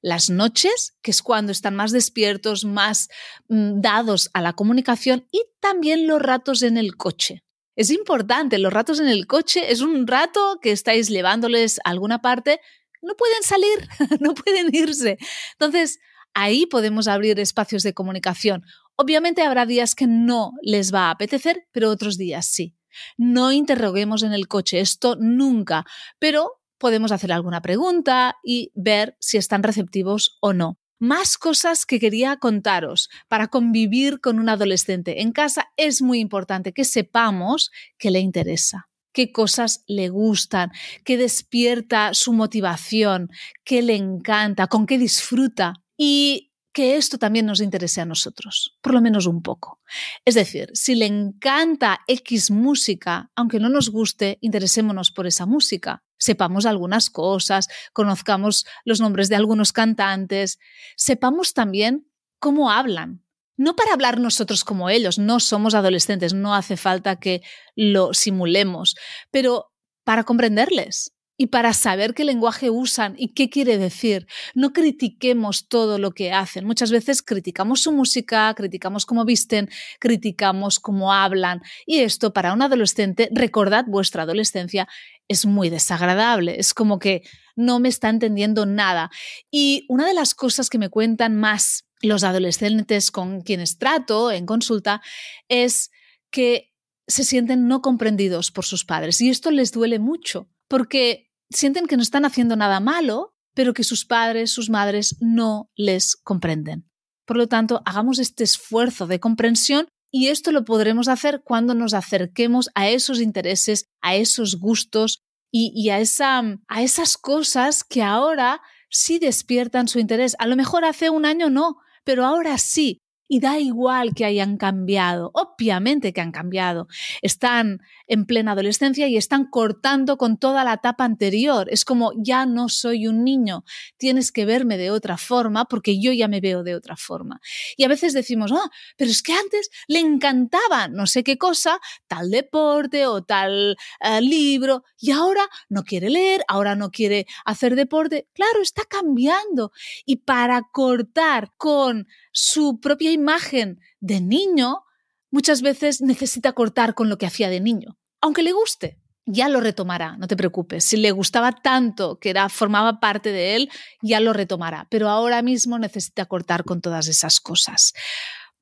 las 0.02 0.28
noches, 0.28 0.98
que 1.00 1.10
es 1.10 1.22
cuando 1.22 1.50
están 1.50 1.74
más 1.74 1.90
despiertos, 1.90 2.64
más 2.64 3.08
mm, 3.48 3.80
dados 3.80 4.30
a 4.34 4.42
la 4.42 4.52
comunicación, 4.52 5.26
y 5.32 5.44
también 5.60 6.06
los 6.06 6.20
ratos 6.20 6.62
en 6.62 6.76
el 6.76 6.96
coche. 6.96 7.42
Es 7.74 7.90
importante, 7.90 8.58
los 8.58 8.72
ratos 8.72 9.00
en 9.00 9.08
el 9.08 9.26
coche 9.26 9.72
es 9.72 9.80
un 9.80 10.06
rato 10.06 10.58
que 10.60 10.72
estáis 10.72 11.08
llevándoles 11.08 11.80
a 11.84 11.90
alguna 11.90 12.20
parte, 12.20 12.60
no 13.00 13.16
pueden 13.16 13.42
salir, 13.42 13.88
no 14.20 14.34
pueden 14.34 14.74
irse. 14.74 15.16
Entonces, 15.52 15.98
ahí 16.34 16.66
podemos 16.66 17.08
abrir 17.08 17.40
espacios 17.40 17.82
de 17.82 17.94
comunicación. 17.94 18.64
Obviamente 18.96 19.42
habrá 19.42 19.66
días 19.66 19.94
que 19.94 20.06
no 20.06 20.52
les 20.62 20.92
va 20.94 21.08
a 21.08 21.10
apetecer, 21.12 21.66
pero 21.72 21.90
otros 21.90 22.18
días 22.18 22.46
sí. 22.46 22.74
No 23.16 23.52
interroguemos 23.52 24.22
en 24.22 24.32
el 24.32 24.46
coche, 24.48 24.80
esto 24.80 25.16
nunca, 25.18 25.84
pero 26.18 26.60
podemos 26.84 27.12
hacer 27.12 27.32
alguna 27.32 27.62
pregunta 27.62 28.36
y 28.44 28.70
ver 28.74 29.16
si 29.18 29.38
están 29.38 29.62
receptivos 29.62 30.36
o 30.42 30.52
no. 30.52 30.78
Más 30.98 31.38
cosas 31.38 31.86
que 31.86 31.98
quería 31.98 32.36
contaros 32.36 33.08
para 33.26 33.48
convivir 33.48 34.20
con 34.20 34.38
un 34.38 34.50
adolescente 34.50 35.22
en 35.22 35.32
casa 35.32 35.68
es 35.78 36.02
muy 36.02 36.20
importante 36.20 36.74
que 36.74 36.84
sepamos 36.84 37.70
que 37.96 38.10
le 38.10 38.20
interesa 38.20 38.90
qué 39.14 39.32
cosas 39.32 39.82
le 39.86 40.10
gustan, 40.10 40.72
qué 41.04 41.16
despierta 41.16 42.12
su 42.12 42.34
motivación, 42.34 43.30
qué 43.64 43.80
le 43.80 43.94
encanta, 43.96 44.66
con 44.66 44.84
qué 44.84 44.98
disfruta. 44.98 45.72
Y 45.96 46.50
que 46.74 46.96
esto 46.96 47.18
también 47.18 47.46
nos 47.46 47.60
interese 47.60 48.00
a 48.00 48.04
nosotros, 48.04 48.76
por 48.82 48.92
lo 48.92 49.00
menos 49.00 49.26
un 49.26 49.42
poco. 49.42 49.80
Es 50.24 50.34
decir, 50.34 50.70
si 50.74 50.96
le 50.96 51.06
encanta 51.06 52.00
X 52.08 52.50
música, 52.50 53.30
aunque 53.36 53.60
no 53.60 53.68
nos 53.68 53.90
guste, 53.90 54.38
interesémonos 54.40 55.12
por 55.12 55.28
esa 55.28 55.46
música. 55.46 56.02
Sepamos 56.18 56.66
algunas 56.66 57.10
cosas, 57.10 57.68
conozcamos 57.92 58.66
los 58.84 59.00
nombres 59.00 59.28
de 59.28 59.36
algunos 59.36 59.72
cantantes, 59.72 60.58
sepamos 60.96 61.54
también 61.54 62.08
cómo 62.38 62.70
hablan. 62.70 63.22
No 63.56 63.76
para 63.76 63.92
hablar 63.92 64.18
nosotros 64.18 64.64
como 64.64 64.90
ellos, 64.90 65.18
no 65.18 65.38
somos 65.38 65.74
adolescentes, 65.74 66.34
no 66.34 66.54
hace 66.54 66.76
falta 66.76 67.16
que 67.16 67.42
lo 67.76 68.12
simulemos, 68.12 68.96
pero 69.30 69.72
para 70.02 70.24
comprenderles, 70.24 71.14
y 71.36 71.48
para 71.48 71.72
saber 71.72 72.14
qué 72.14 72.24
lenguaje 72.24 72.70
usan 72.70 73.14
y 73.18 73.28
qué 73.28 73.50
quiere 73.50 73.78
decir. 73.78 74.26
No 74.54 74.72
critiquemos 74.72 75.68
todo 75.68 75.98
lo 75.98 76.12
que 76.12 76.32
hacen. 76.32 76.64
Muchas 76.64 76.90
veces 76.90 77.22
criticamos 77.22 77.82
su 77.82 77.92
música, 77.92 78.52
criticamos 78.54 79.04
cómo 79.04 79.24
visten, 79.24 79.68
criticamos 79.98 80.78
cómo 80.78 81.12
hablan. 81.12 81.62
Y 81.86 82.00
esto 82.00 82.32
para 82.32 82.52
un 82.52 82.62
adolescente, 82.62 83.28
recordad 83.32 83.84
vuestra 83.86 84.22
adolescencia, 84.22 84.88
es 85.28 85.46
muy 85.46 85.70
desagradable. 85.70 86.58
Es 86.58 86.74
como 86.74 86.98
que 86.98 87.22
no 87.56 87.80
me 87.80 87.88
está 87.88 88.08
entendiendo 88.08 88.66
nada. 88.66 89.10
Y 89.50 89.86
una 89.88 90.06
de 90.06 90.14
las 90.14 90.34
cosas 90.34 90.70
que 90.70 90.78
me 90.78 90.90
cuentan 90.90 91.36
más 91.36 91.84
los 92.02 92.24
adolescentes 92.24 93.10
con 93.10 93.40
quienes 93.42 93.78
trato 93.78 94.30
en 94.30 94.46
consulta 94.46 95.00
es 95.48 95.90
que 96.30 96.72
se 97.06 97.24
sienten 97.24 97.68
no 97.68 97.80
comprendidos 97.82 98.50
por 98.50 98.64
sus 98.64 98.84
padres 98.84 99.20
y 99.20 99.28
esto 99.28 99.50
les 99.50 99.72
duele 99.72 99.98
mucho 99.98 100.48
porque 100.68 101.30
sienten 101.50 101.86
que 101.86 101.96
no 101.96 102.02
están 102.02 102.24
haciendo 102.24 102.56
nada 102.56 102.80
malo, 102.80 103.34
pero 103.54 103.74
que 103.74 103.84
sus 103.84 104.04
padres, 104.04 104.50
sus 104.50 104.70
madres 104.70 105.16
no 105.20 105.70
les 105.76 106.16
comprenden. 106.16 106.88
Por 107.26 107.36
lo 107.36 107.46
tanto, 107.46 107.82
hagamos 107.84 108.18
este 108.18 108.44
esfuerzo 108.44 109.06
de 109.06 109.20
comprensión 109.20 109.86
y 110.16 110.28
esto 110.28 110.52
lo 110.52 110.64
podremos 110.64 111.08
hacer 111.08 111.42
cuando 111.42 111.74
nos 111.74 111.92
acerquemos 111.92 112.70
a 112.76 112.88
esos 112.88 113.20
intereses, 113.20 113.90
a 114.00 114.14
esos 114.14 114.60
gustos 114.60 115.24
y, 115.50 115.90
a, 115.90 115.98
esa, 115.98 116.40
a 116.68 116.82
esas 116.84 117.16
cosas 117.16 117.82
que 117.82 118.00
ahora 118.00 118.60
sí 118.88 119.18
despiertan 119.18 119.88
su 119.88 119.98
interés. 119.98 120.36
A 120.38 120.46
lo 120.46 120.54
mejor 120.54 120.84
hace 120.84 121.10
un 121.10 121.26
año 121.26 121.50
no, 121.50 121.78
pero 122.04 122.24
ahora 122.24 122.58
sí. 122.58 123.00
Y 123.26 123.40
da 123.40 123.58
igual 123.58 124.14
que 124.14 124.24
hayan 124.24 124.56
cambiado, 124.56 125.30
obviamente 125.32 126.12
que 126.12 126.20
han 126.20 126.32
cambiado. 126.32 126.88
Están 127.22 127.80
en 128.06 128.26
plena 128.26 128.52
adolescencia 128.52 129.08
y 129.08 129.16
están 129.16 129.46
cortando 129.46 130.18
con 130.18 130.38
toda 130.38 130.62
la 130.64 130.74
etapa 130.74 131.04
anterior. 131.04 131.68
Es 131.70 131.84
como, 131.84 132.12
ya 132.16 132.44
no 132.44 132.68
soy 132.68 133.06
un 133.06 133.24
niño, 133.24 133.64
tienes 133.96 134.30
que 134.30 134.44
verme 134.44 134.76
de 134.76 134.90
otra 134.90 135.16
forma 135.16 135.64
porque 135.64 136.00
yo 136.00 136.12
ya 136.12 136.28
me 136.28 136.40
veo 136.40 136.62
de 136.62 136.74
otra 136.74 136.96
forma. 136.96 137.40
Y 137.76 137.84
a 137.84 137.88
veces 137.88 138.12
decimos, 138.12 138.52
ah, 138.52 138.70
pero 138.96 139.10
es 139.10 139.22
que 139.22 139.32
antes 139.32 139.70
le 139.88 140.00
encantaba 140.00 140.88
no 140.88 141.06
sé 141.06 141.24
qué 141.24 141.38
cosa, 141.38 141.80
tal 142.06 142.30
deporte 142.30 143.06
o 143.06 143.22
tal 143.22 143.76
eh, 144.00 144.20
libro, 144.20 144.84
y 144.98 145.10
ahora 145.10 145.48
no 145.68 145.82
quiere 145.82 146.10
leer, 146.10 146.44
ahora 146.48 146.74
no 146.74 146.90
quiere 146.90 147.26
hacer 147.44 147.74
deporte. 147.74 148.28
Claro, 148.32 148.62
está 148.62 148.82
cambiando. 148.88 149.72
Y 150.04 150.16
para 150.16 150.62
cortar 150.72 151.52
con 151.56 152.06
su 152.34 152.80
propia 152.80 153.12
imagen 153.12 153.80
de 154.00 154.20
niño, 154.20 154.82
muchas 155.30 155.62
veces 155.62 156.02
necesita 156.02 156.52
cortar 156.52 156.94
con 156.94 157.08
lo 157.08 157.16
que 157.16 157.26
hacía 157.26 157.48
de 157.48 157.60
niño, 157.60 157.96
aunque 158.20 158.42
le 158.42 158.52
guste. 158.52 158.98
Ya 159.26 159.48
lo 159.48 159.60
retomará, 159.60 160.18
no 160.18 160.26
te 160.26 160.36
preocupes. 160.36 160.84
Si 160.84 160.98
le 160.98 161.10
gustaba 161.10 161.52
tanto 161.52 162.18
que 162.18 162.28
era, 162.28 162.50
formaba 162.50 163.00
parte 163.00 163.32
de 163.32 163.56
él, 163.56 163.70
ya 164.02 164.20
lo 164.20 164.34
retomará. 164.34 164.86
Pero 164.90 165.08
ahora 165.08 165.40
mismo 165.40 165.78
necesita 165.78 166.26
cortar 166.26 166.64
con 166.64 166.82
todas 166.82 167.08
esas 167.08 167.40
cosas 167.40 167.94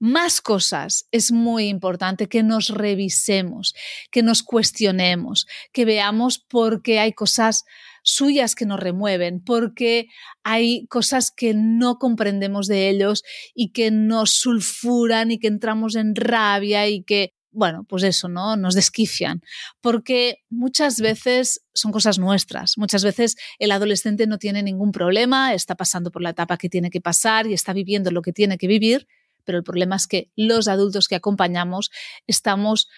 más 0.03 0.41
cosas, 0.41 1.07
es 1.13 1.31
muy 1.31 1.69
importante 1.69 2.29
que 2.29 2.43
nos 2.43 2.71
revisemos, 2.71 3.73
que 4.11 4.25
nos 4.25 4.43
cuestionemos, 4.43 5.47
que 5.73 5.85
veamos 5.85 6.41
por 6.41 6.83
qué 6.83 6.99
hay 6.99 7.13
cosas 7.13 7.65
suyas 8.03 8.55
que 8.55 8.67
nos 8.67 8.81
remueven, 8.81 9.43
porque 9.43 10.09
hay 10.43 10.87
cosas 10.88 11.31
que 11.31 11.55
no 11.55 11.99
comprendemos 11.99 12.67
de 12.67 12.88
ellos 12.88 13.23
y 13.55 13.71
que 13.73 13.91
nos 13.91 14.31
sulfuran 14.31 15.31
y 15.31 15.38
que 15.38 15.49
entramos 15.49 15.97
en 15.97 16.15
rabia 16.15 16.88
y 16.88 17.03
que 17.03 17.35
bueno, 17.53 17.85
pues 17.87 18.03
eso, 18.03 18.29
¿no? 18.29 18.57
Nos 18.57 18.75
desquician, 18.75 19.43
porque 19.83 20.38
muchas 20.49 21.01
veces 21.01 21.62
son 21.75 21.93
cosas 21.93 22.19
nuestras. 22.19 22.79
Muchas 22.79 23.05
veces 23.05 23.37
el 23.59 23.73
adolescente 23.73 24.27
no 24.27 24.38
tiene 24.38 24.62
ningún 24.62 24.91
problema, 24.91 25.53
está 25.53 25.75
pasando 25.75 26.11
por 26.11 26.23
la 26.23 26.31
etapa 26.31 26.57
que 26.57 26.71
tiene 26.71 26.91
que 26.91 27.03
pasar 27.03 27.47
y 27.47 27.53
está 27.53 27.75
viviendo 27.75 28.11
lo 28.11 28.23
que 28.23 28.33
tiene 28.33 28.57
que 28.57 28.67
vivir, 28.67 29.07
pero 29.45 29.59
el 29.59 29.65
problema 29.65 29.97
es 29.97 30.07
que 30.07 30.31
los 30.35 30.67
adultos 30.67 31.09
que 31.09 31.17
acompañamos 31.17 31.91
estamos 32.27 32.88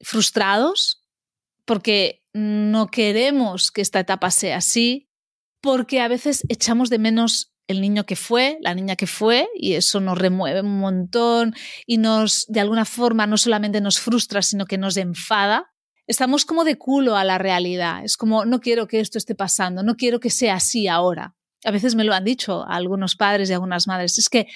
frustrados 0.00 1.04
porque 1.66 2.23
no 2.34 2.88
queremos 2.88 3.70
que 3.70 3.80
esta 3.80 4.00
etapa 4.00 4.30
sea 4.30 4.58
así, 4.58 5.08
porque 5.62 6.00
a 6.00 6.08
veces 6.08 6.44
echamos 6.48 6.90
de 6.90 6.98
menos 6.98 7.54
el 7.66 7.80
niño 7.80 8.04
que 8.04 8.16
fue, 8.16 8.58
la 8.60 8.74
niña 8.74 8.96
que 8.96 9.06
fue, 9.06 9.48
y 9.54 9.74
eso 9.74 10.00
nos 10.00 10.18
remueve 10.18 10.60
un 10.60 10.78
montón 10.78 11.54
y 11.86 11.96
nos, 11.98 12.44
de 12.48 12.60
alguna 12.60 12.84
forma, 12.84 13.26
no 13.26 13.38
solamente 13.38 13.80
nos 13.80 13.98
frustra, 13.98 14.42
sino 14.42 14.66
que 14.66 14.76
nos 14.76 14.96
enfada. 14.96 15.72
Estamos 16.06 16.44
como 16.44 16.64
de 16.64 16.76
culo 16.76 17.16
a 17.16 17.24
la 17.24 17.38
realidad. 17.38 18.04
Es 18.04 18.18
como, 18.18 18.44
no 18.44 18.60
quiero 18.60 18.86
que 18.86 19.00
esto 19.00 19.16
esté 19.16 19.34
pasando, 19.34 19.82
no 19.82 19.94
quiero 19.94 20.20
que 20.20 20.28
sea 20.28 20.56
así 20.56 20.88
ahora. 20.88 21.34
A 21.64 21.70
veces 21.70 21.94
me 21.94 22.04
lo 22.04 22.12
han 22.12 22.24
dicho 22.24 22.66
algunos 22.68 23.16
padres 23.16 23.48
y 23.48 23.54
algunas 23.54 23.86
madres. 23.86 24.18
Es 24.18 24.28
que 24.28 24.48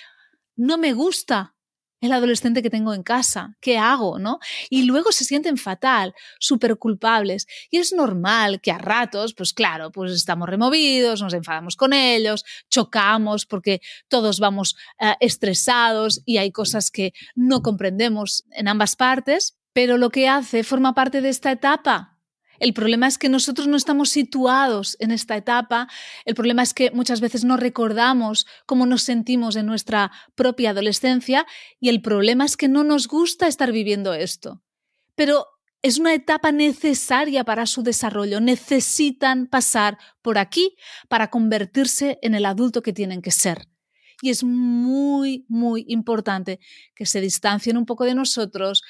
no 0.57 0.77
me 0.77 0.93
gusta 0.93 1.55
el 2.01 2.13
adolescente 2.13 2.63
que 2.63 2.71
tengo 2.71 2.95
en 2.95 3.03
casa, 3.03 3.57
¿qué 3.61 3.79
hago? 3.79 4.19
¿no? 4.19 4.39
Y 4.71 4.83
luego 4.83 5.13
se 5.13 5.25
sienten 5.25 5.57
fatal, 5.57 6.15
súper 6.39 6.77
culpables. 6.77 7.47
Y 7.71 7.79
es 7.79 7.93
normal 7.93 8.61
que 8.61 8.71
a 8.71 8.79
ratos, 8.79 9.35
pues 9.35 9.53
claro, 9.53 9.91
pues 9.91 10.13
estamos 10.13 10.49
removidos, 10.49 11.23
nos 11.23 11.35
enfadamos 11.35 11.77
con 11.77 11.93
ellos, 11.93 12.45
chocamos 12.71 13.47
porque 13.47 13.81
todos 14.09 14.41
vamos 14.41 14.77
eh, 15.01 15.15
estresados 15.21 16.23
y 16.25 16.39
hay 16.39 16.53
cosas 16.53 16.91
que 16.91 17.13
no 17.35 17.63
comprendemos 17.63 18.45
en 18.51 18.69
ambas 18.69 18.97
partes, 18.97 19.57
pero 19.73 19.97
lo 19.97 20.11
que 20.11 20.29
hace 20.29 20.65
forma 20.65 20.95
parte 20.95 21.21
de 21.21 21.29
esta 21.29 21.53
etapa 21.53 22.17
el 22.59 22.73
problema 22.73 23.07
es 23.07 23.18
que 23.18 23.29
nosotros 23.29 23.68
no 23.68 23.77
estamos 23.77 24.11
situados 24.11 24.97
en 25.01 25.11
esta 25.11 25.37
etapa. 25.37 25.88
El 26.25 26.35
problema 26.35 26.62
es 26.62 26.75
que 26.75 26.90
muchas 26.90 27.21
veces 27.21 27.44
no 27.44 27.57
recordamos 27.57 28.47
cómo 28.66 28.87
nos 28.87 29.03
sentimos 29.03 29.57
en 29.57 29.66
nuestra 29.66 30.11
propia 30.35 30.71
adolescencia 30.71 31.47
y 31.81 31.88
el 31.88 32.03
problema 32.03 32.44
es 32.44 32.57
que 32.57 32.68
no 32.68 32.85
nos 32.85 33.09
gusta 33.09 33.47
estar 33.47 33.73
viviendo 33.73 34.14
esto. 34.14 34.62
Pero 35.14 35.47
es 35.83 35.99
una 35.99 36.14
etapa 36.14 36.51
necesaria 36.53 37.44
para 37.44 37.66
su 37.66 37.83
desarrollo. 37.83 38.40
Necesitan 38.40 39.47
pasar 39.47 39.99
por 40.23 40.38
aquí 40.38 40.77
para 41.09 41.31
convertirse 41.31 42.18
en 42.23 42.35
el 42.35 42.47
adulto 42.47 42.83
que 42.83 42.92
tienen 42.92 43.23
que 43.23 43.31
ser. 43.31 43.68
Y 44.21 44.31
es 44.31 44.42
muy, 44.42 45.44
muy 45.49 45.85
importante 45.87 46.59
que 46.97 47.07
se 47.07 47.21
distancien 47.21 47.77
un 47.77 47.87
poco 47.87 48.05
de 48.05 48.16
nosotros, 48.16 48.83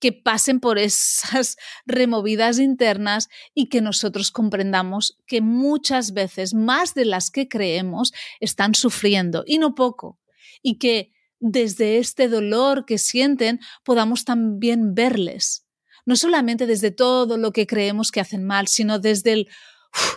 que 0.00 0.12
pasen 0.12 0.60
por 0.60 0.78
esas 0.78 1.56
removidas 1.86 2.58
internas 2.58 3.28
y 3.54 3.68
que 3.68 3.80
nosotros 3.80 4.30
comprendamos 4.30 5.18
que 5.26 5.40
muchas 5.40 6.12
veces, 6.12 6.54
más 6.54 6.94
de 6.94 7.04
las 7.04 7.30
que 7.30 7.48
creemos, 7.48 8.12
están 8.40 8.74
sufriendo 8.74 9.44
y 9.46 9.58
no 9.58 9.74
poco. 9.74 10.18
Y 10.62 10.78
que 10.78 11.12
desde 11.38 11.98
este 11.98 12.28
dolor 12.28 12.84
que 12.86 12.98
sienten 12.98 13.60
podamos 13.84 14.24
también 14.24 14.94
verles. 14.94 15.66
No 16.04 16.16
solamente 16.16 16.66
desde 16.66 16.90
todo 16.90 17.36
lo 17.36 17.52
que 17.52 17.66
creemos 17.66 18.10
que 18.10 18.20
hacen 18.20 18.44
mal, 18.44 18.68
sino 18.68 18.98
desde 18.98 19.32
el 19.32 19.48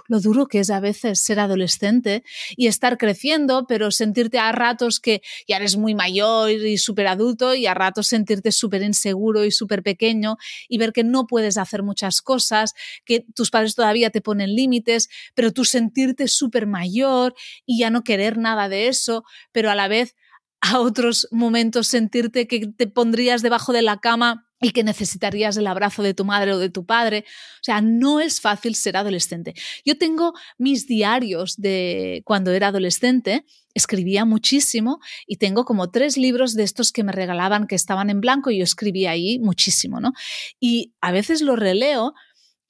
lo 0.08 0.20
duro 0.20 0.48
que 0.48 0.60
es 0.60 0.70
a 0.70 0.80
veces 0.80 1.22
ser 1.22 1.40
adolescente 1.40 2.24
y 2.58 2.68
estar 2.68 2.98
creciendo, 2.98 3.66
pero 3.68 3.92
sentirte 3.92 4.40
a 4.40 4.52
ratos 4.52 5.00
que 5.00 5.22
ya 5.48 5.58
eres 5.58 5.78
muy 5.78 5.96
mayor 5.96 6.52
y 6.52 6.78
súper 6.78 7.08
adulto 7.08 7.54
y 7.54 7.68
a 7.68 7.74
ratos 7.74 8.08
sentirte 8.08 8.52
súper 8.52 8.82
inseguro 8.82 9.46
y 9.46 9.52
súper 9.52 9.84
pequeño 9.84 10.38
y 10.68 10.78
ver 10.78 10.94
que 10.94 11.04
no 11.04 11.28
puedes 11.28 11.58
hacer 11.58 11.84
muchas 11.84 12.22
cosas, 12.22 12.74
que 13.06 13.26
tus 13.36 13.52
padres 13.52 13.76
todavía 13.76 14.10
te 14.10 14.22
ponen 14.22 14.56
límites, 14.56 15.10
pero 15.36 15.52
tú 15.54 15.64
sentirte 15.64 16.28
súper 16.28 16.68
mayor 16.68 17.36
y 17.66 17.80
ya 17.80 17.90
no 17.90 18.04
querer 18.04 18.38
nada 18.38 18.68
de 18.68 18.88
eso, 18.88 19.24
pero 19.52 19.70
a 19.70 19.76
la 19.76 19.88
vez 19.88 20.16
a 20.62 20.80
otros 20.80 21.28
momentos 21.32 21.88
sentirte 21.88 22.48
que 22.48 22.68
te 22.68 22.88
pondrías 22.88 23.42
debajo 23.42 23.72
de 23.72 23.82
la 23.82 24.00
cama 24.00 24.49
y 24.62 24.72
que 24.72 24.84
necesitarías 24.84 25.58
el 25.58 25.68
abrazo 25.68 26.04
de 26.04 26.14
tu 26.14 26.26
madre 26.26 26.54
o 26.54 26.60
de 26.60 26.70
tu 26.70 26.86
padre. 26.86 27.26
O 27.62 27.64
sea, 27.64 27.82
no 27.82 28.20
es 28.20 28.42
fácil 28.42 28.76
ser 28.76 28.98
adolescente. 28.98 29.54
Yo 29.86 29.98
tengo 29.98 30.34
mis 30.58 30.88
diarios 30.88 31.56
de 31.58 32.22
cuando 32.26 32.52
era 32.52 32.68
adolescente, 32.68 33.46
escribía 33.74 34.26
muchísimo 34.26 35.00
y 35.28 35.38
tengo 35.38 35.64
como 35.64 35.90
tres 35.92 36.18
libros 36.18 36.56
de 36.56 36.64
estos 36.64 36.92
que 36.92 37.04
me 37.04 37.12
regalaban 37.12 37.68
que 37.68 37.76
estaban 37.76 38.10
en 38.10 38.20
blanco 38.20 38.52
y 38.52 38.58
yo 38.58 38.64
escribía 38.64 39.12
ahí 39.12 39.40
muchísimo, 39.40 40.00
¿no? 40.00 40.12
Y 40.60 40.94
a 41.02 41.12
veces 41.12 41.42
lo 41.42 41.56
releo 41.56 42.14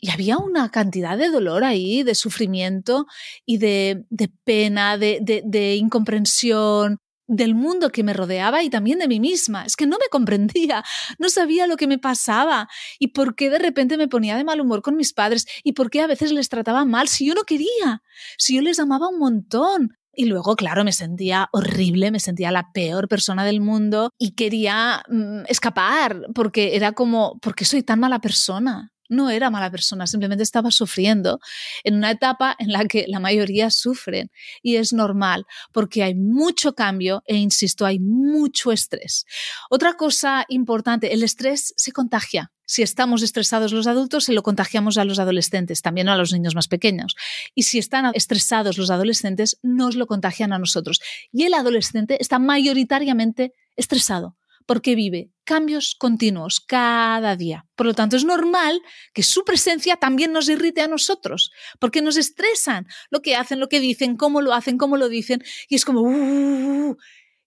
y 0.01 0.11
había 0.11 0.37
una 0.37 0.69
cantidad 0.69 1.17
de 1.17 1.29
dolor 1.29 1.63
ahí, 1.63 2.03
de 2.03 2.15
sufrimiento 2.15 3.05
y 3.45 3.57
de, 3.57 4.05
pena, 4.45 4.97
de, 4.97 5.19
de 5.43 5.75
incomprensión, 5.75 6.99
del 7.29 7.55
mundo 7.55 7.91
que 7.91 8.03
me 8.03 8.13
rodeaba 8.13 8.63
y 8.63 8.69
también 8.69 8.99
de 8.99 9.07
mí 9.07 9.19
misma. 9.19 9.63
Es 9.63 9.75
que 9.75 9.85
no 9.85 9.97
me 9.97 10.09
comprendía, 10.11 10.83
no 11.17 11.29
sabía 11.29 11.67
lo 11.67 11.77
que 11.77 11.87
me 11.87 11.99
pasaba 11.99 12.67
y 12.97 13.09
por 13.09 13.35
qué 13.35 13.49
de 13.49 13.59
repente 13.59 13.97
me 13.97 14.07
ponía 14.07 14.35
de 14.35 14.43
mal 14.43 14.59
humor 14.59 14.81
con 14.81 14.97
mis 14.97 15.13
padres 15.13 15.45
y 15.63 15.73
por 15.73 15.89
qué 15.89 16.01
a 16.01 16.07
veces 16.07 16.31
les 16.31 16.49
trataba 16.49 16.83
mal 16.85 17.07
si 17.07 17.27
yo 17.27 17.35
no 17.35 17.43
quería, 17.43 18.01
si 18.37 18.55
yo 18.55 18.61
les 18.61 18.79
amaba 18.79 19.07
un 19.07 19.19
montón. 19.19 19.95
Y 20.11 20.25
luego, 20.25 20.55
claro, 20.55 20.83
me 20.83 20.91
sentía 20.91 21.47
horrible, 21.53 22.11
me 22.11 22.19
sentía 22.19 22.51
la 22.51 22.71
peor 22.73 23.07
persona 23.07 23.45
del 23.45 23.61
mundo 23.61 24.09
y 24.17 24.31
quería 24.31 25.03
mm, 25.07 25.43
escapar 25.47 26.27
porque 26.33 26.75
era 26.75 26.91
como, 26.91 27.37
¿por 27.39 27.55
qué 27.55 27.63
soy 27.63 27.83
tan 27.83 27.99
mala 27.99 28.19
persona? 28.19 28.91
No 29.09 29.29
era 29.29 29.49
mala 29.49 29.69
persona, 29.71 30.07
simplemente 30.07 30.43
estaba 30.43 30.71
sufriendo 30.71 31.39
en 31.83 31.95
una 31.95 32.11
etapa 32.11 32.55
en 32.59 32.71
la 32.71 32.85
que 32.85 33.05
la 33.07 33.19
mayoría 33.19 33.69
sufren 33.71 34.31
y 34.61 34.77
es 34.77 34.93
normal 34.93 35.45
porque 35.73 36.03
hay 36.03 36.15
mucho 36.15 36.73
cambio 36.73 37.23
e, 37.25 37.35
insisto, 37.35 37.85
hay 37.85 37.99
mucho 37.99 38.71
estrés. 38.71 39.25
Otra 39.69 39.93
cosa 39.93 40.45
importante, 40.47 41.13
el 41.13 41.23
estrés 41.23 41.73
se 41.75 41.91
contagia. 41.91 42.51
Si 42.65 42.83
estamos 42.83 43.23
estresados 43.23 43.73
los 43.73 43.87
adultos, 43.87 44.25
se 44.25 44.33
lo 44.33 44.43
contagiamos 44.43 44.99
a 44.99 45.03
los 45.03 45.17
adolescentes, 45.17 45.81
también 45.81 46.07
a 46.07 46.15
los 46.15 46.31
niños 46.31 46.53
más 46.53 46.67
pequeños. 46.67 47.15
Y 47.55 47.63
si 47.63 47.79
están 47.79 48.11
estresados 48.13 48.77
los 48.77 48.91
adolescentes, 48.91 49.57
nos 49.63 49.95
lo 49.95 50.05
contagian 50.05 50.53
a 50.53 50.59
nosotros. 50.59 51.01
Y 51.31 51.45
el 51.45 51.55
adolescente 51.55 52.17
está 52.19 52.37
mayoritariamente 52.37 53.53
estresado 53.75 54.37
porque 54.67 54.93
vive 54.93 55.31
cambios 55.49 55.95
continuos 55.97 56.59
cada 56.59 57.35
día. 57.35 57.65
Por 57.75 57.87
lo 57.87 57.95
tanto, 57.95 58.15
es 58.15 58.23
normal 58.23 58.79
que 59.15 59.23
su 59.23 59.43
presencia 59.43 59.95
también 59.95 60.31
nos 60.31 60.47
irrite 60.47 60.81
a 60.81 60.87
nosotros, 60.87 61.49
porque 61.79 62.03
nos 62.03 62.17
estresan 62.17 62.85
lo 63.09 63.23
que 63.23 63.35
hacen, 63.35 63.59
lo 63.59 63.67
que 63.67 63.79
dicen, 63.79 64.15
cómo 64.15 64.41
lo 64.41 64.53
hacen, 64.53 64.77
cómo 64.77 64.95
lo 64.95 65.09
dicen, 65.09 65.43
y 65.67 65.75
es 65.75 65.85
como... 65.85 66.01
Uh, 66.01 66.95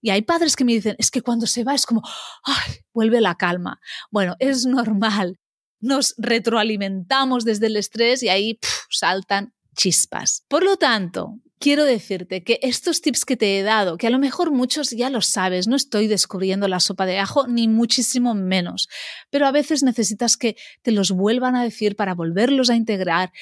y 0.00 0.10
hay 0.10 0.22
padres 0.22 0.56
que 0.56 0.64
me 0.64 0.72
dicen, 0.72 0.96
es 0.98 1.12
que 1.12 1.22
cuando 1.22 1.46
se 1.46 1.62
va 1.62 1.76
es 1.76 1.86
como, 1.86 2.02
ay, 2.42 2.80
vuelve 2.92 3.20
la 3.20 3.36
calma. 3.36 3.80
Bueno, 4.10 4.34
es 4.40 4.66
normal. 4.66 5.38
Nos 5.78 6.16
retroalimentamos 6.18 7.44
desde 7.44 7.68
el 7.68 7.76
estrés 7.76 8.24
y 8.24 8.30
ahí 8.30 8.58
saltan 8.90 9.54
chispas. 9.76 10.44
Por 10.48 10.64
lo 10.64 10.76
tanto, 10.76 11.38
quiero 11.62 11.84
decirte 11.84 12.42
que 12.42 12.58
estos 12.60 13.00
tips 13.00 13.24
que 13.24 13.36
te 13.36 13.56
he 13.56 13.62
dado, 13.62 13.96
que 13.96 14.08
a 14.08 14.10
lo 14.10 14.18
mejor 14.18 14.50
muchos 14.50 14.90
ya 14.90 15.10
lo 15.10 15.20
sabes, 15.20 15.68
no 15.68 15.76
estoy 15.76 16.08
descubriendo 16.08 16.66
la 16.66 16.80
sopa 16.80 17.06
de 17.06 17.20
ajo, 17.20 17.46
ni 17.46 17.68
muchísimo 17.68 18.34
menos, 18.34 18.88
pero 19.30 19.46
a 19.46 19.52
veces 19.52 19.84
necesitas 19.84 20.36
que 20.36 20.56
te 20.82 20.90
los 20.90 21.12
vuelvan 21.12 21.54
a 21.54 21.62
decir 21.62 21.94
para 21.94 22.14
volverlos 22.14 22.68
a 22.68 22.74
integrar 22.74 23.32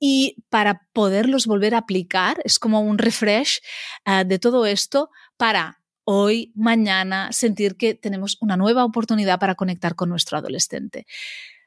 y 0.00 0.42
para 0.48 0.88
poderlos 0.94 1.46
volver 1.46 1.74
a 1.74 1.78
aplicar. 1.78 2.40
Es 2.44 2.58
como 2.58 2.80
un 2.80 2.96
refresh 2.96 3.60
uh, 4.06 4.26
de 4.26 4.38
todo 4.38 4.64
esto 4.64 5.10
para 5.36 5.82
hoy, 6.04 6.52
mañana, 6.54 7.30
sentir 7.32 7.76
que 7.76 7.94
tenemos 7.94 8.38
una 8.40 8.56
nueva 8.56 8.86
oportunidad 8.86 9.38
para 9.38 9.54
conectar 9.54 9.96
con 9.96 10.08
nuestro 10.08 10.38
adolescente. 10.38 11.06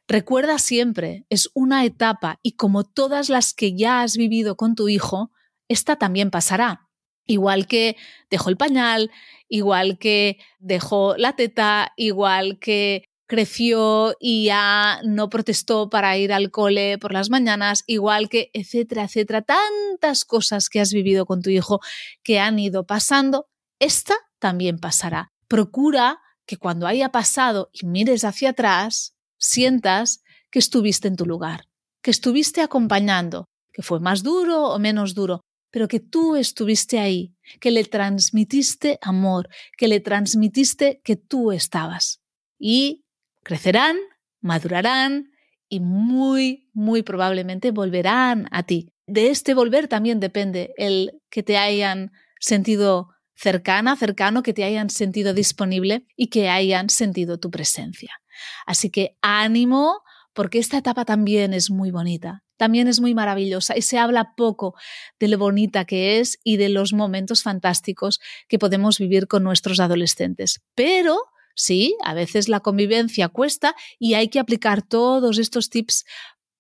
Recuerda 0.08 0.58
siempre, 0.58 1.28
es 1.30 1.52
una 1.54 1.86
etapa 1.86 2.40
y 2.42 2.54
como 2.54 2.84
todas 2.84 3.30
las 3.30 3.54
que 3.54 3.78
ya 3.78 4.02
has 4.02 4.18
vivido 4.18 4.56
con 4.56 4.74
tu 4.74 4.90
hijo, 4.90 5.32
esta 5.70 5.96
también 5.96 6.32
pasará. 6.32 6.90
Igual 7.26 7.68
que 7.68 7.96
dejó 8.30 8.50
el 8.50 8.58
pañal, 8.58 9.12
igual 9.48 9.98
que 9.98 10.40
dejó 10.60 11.16
la 11.16 11.36
teta, 11.36 11.94
igual 11.96 12.60
que 12.60 13.06
creció 13.28 14.16
y 14.20 14.46
ya 14.46 15.00
no 15.06 15.30
protestó 15.30 15.90
para 15.92 16.18
ir 16.18 16.34
al 16.34 16.50
cole 16.50 16.98
por 16.98 17.14
las 17.14 17.30
mañanas, 17.30 17.84
igual 17.86 18.28
que, 18.28 18.50
etcétera, 18.54 19.04
etcétera, 19.04 19.44
tantas 19.44 20.26
cosas 20.26 20.68
que 20.68 20.82
has 20.82 20.92
vivido 20.92 21.28
con 21.28 21.44
tu 21.44 21.52
hijo 21.52 21.80
que 22.24 22.40
han 22.40 22.58
ido 22.58 22.88
pasando, 22.88 23.46
esta 23.78 24.16
también 24.40 24.80
pasará. 24.80 25.32
Procura 25.48 26.20
que 26.48 26.58
cuando 26.58 26.88
haya 26.88 27.12
pasado 27.12 27.70
y 27.72 27.86
mires 27.86 28.24
hacia 28.24 28.50
atrás, 28.50 29.14
sientas 29.38 30.24
que 30.50 30.58
estuviste 30.58 31.08
en 31.08 31.16
tu 31.16 31.28
lugar, 31.28 31.66
que 32.02 32.10
estuviste 32.10 32.62
acompañando, 32.62 33.46
que 33.72 33.84
fue 33.84 34.00
más 34.00 34.24
duro 34.24 34.64
o 34.64 34.80
menos 34.80 35.14
duro, 35.14 35.42
pero 35.72 35.88
que 35.88 36.00
tú 36.00 36.36
estuviste 36.36 37.00
ahí, 37.00 37.36
que 37.60 37.72
le 37.72 37.84
transmitiste 37.84 39.00
amor, 39.02 39.50
que 39.78 39.88
le 39.88 40.00
transmitiste 40.00 41.02
que 41.04 41.16
tú 41.16 41.52
estabas. 41.52 42.22
Y 42.58 43.06
crecerán, 43.44 43.98
madurarán 44.42 45.32
y 45.68 45.80
muy, 45.80 46.70
muy 46.74 47.04
probablemente 47.04 47.72
volverán 47.72 48.48
a 48.52 48.64
ti. 48.64 48.92
De 49.06 49.30
este 49.30 49.54
volver 49.54 49.88
también 49.88 50.20
depende 50.20 50.74
el 50.78 51.22
que 51.30 51.44
te 51.44 51.58
hayan 51.58 52.12
sentido 52.40 53.10
cercana, 53.36 53.96
cercano, 53.96 54.44
que 54.44 54.54
te 54.54 54.64
hayan 54.64 54.90
sentido 54.90 55.34
disponible 55.34 56.06
y 56.16 56.28
que 56.28 56.50
hayan 56.50 56.90
sentido 56.90 57.40
tu 57.40 57.50
presencia. 57.50 58.22
Así 58.66 58.90
que 58.90 59.18
ánimo, 59.22 60.02
porque 60.34 60.60
esta 60.60 60.78
etapa 60.78 61.06
también 61.06 61.54
es 61.54 61.70
muy 61.72 61.92
bonita 61.92 62.44
también 62.60 62.90
es 62.90 63.00
muy 63.00 63.16
maravillosa 63.16 63.78
y 63.78 63.82
se 63.82 63.98
habla 63.98 64.36
poco 64.36 64.76
de 65.18 65.30
lo 65.30 65.38
bonita 65.38 65.86
que 65.86 66.20
es 66.20 66.40
y 66.44 66.58
de 66.58 66.68
los 66.68 66.92
momentos 66.92 67.42
fantásticos 67.42 68.20
que 68.50 68.60
podemos 68.60 69.00
vivir 69.00 69.28
con 69.28 69.44
nuestros 69.46 69.80
adolescentes. 69.80 70.62
Pero 70.76 71.18
sí, 71.56 71.96
a 72.04 72.14
veces 72.14 72.50
la 72.50 72.60
convivencia 72.60 73.30
cuesta 73.30 73.76
y 73.98 74.16
hay 74.16 74.28
que 74.28 74.40
aplicar 74.40 74.82
todos 74.82 75.38
estos 75.38 75.70
tips 75.70 76.04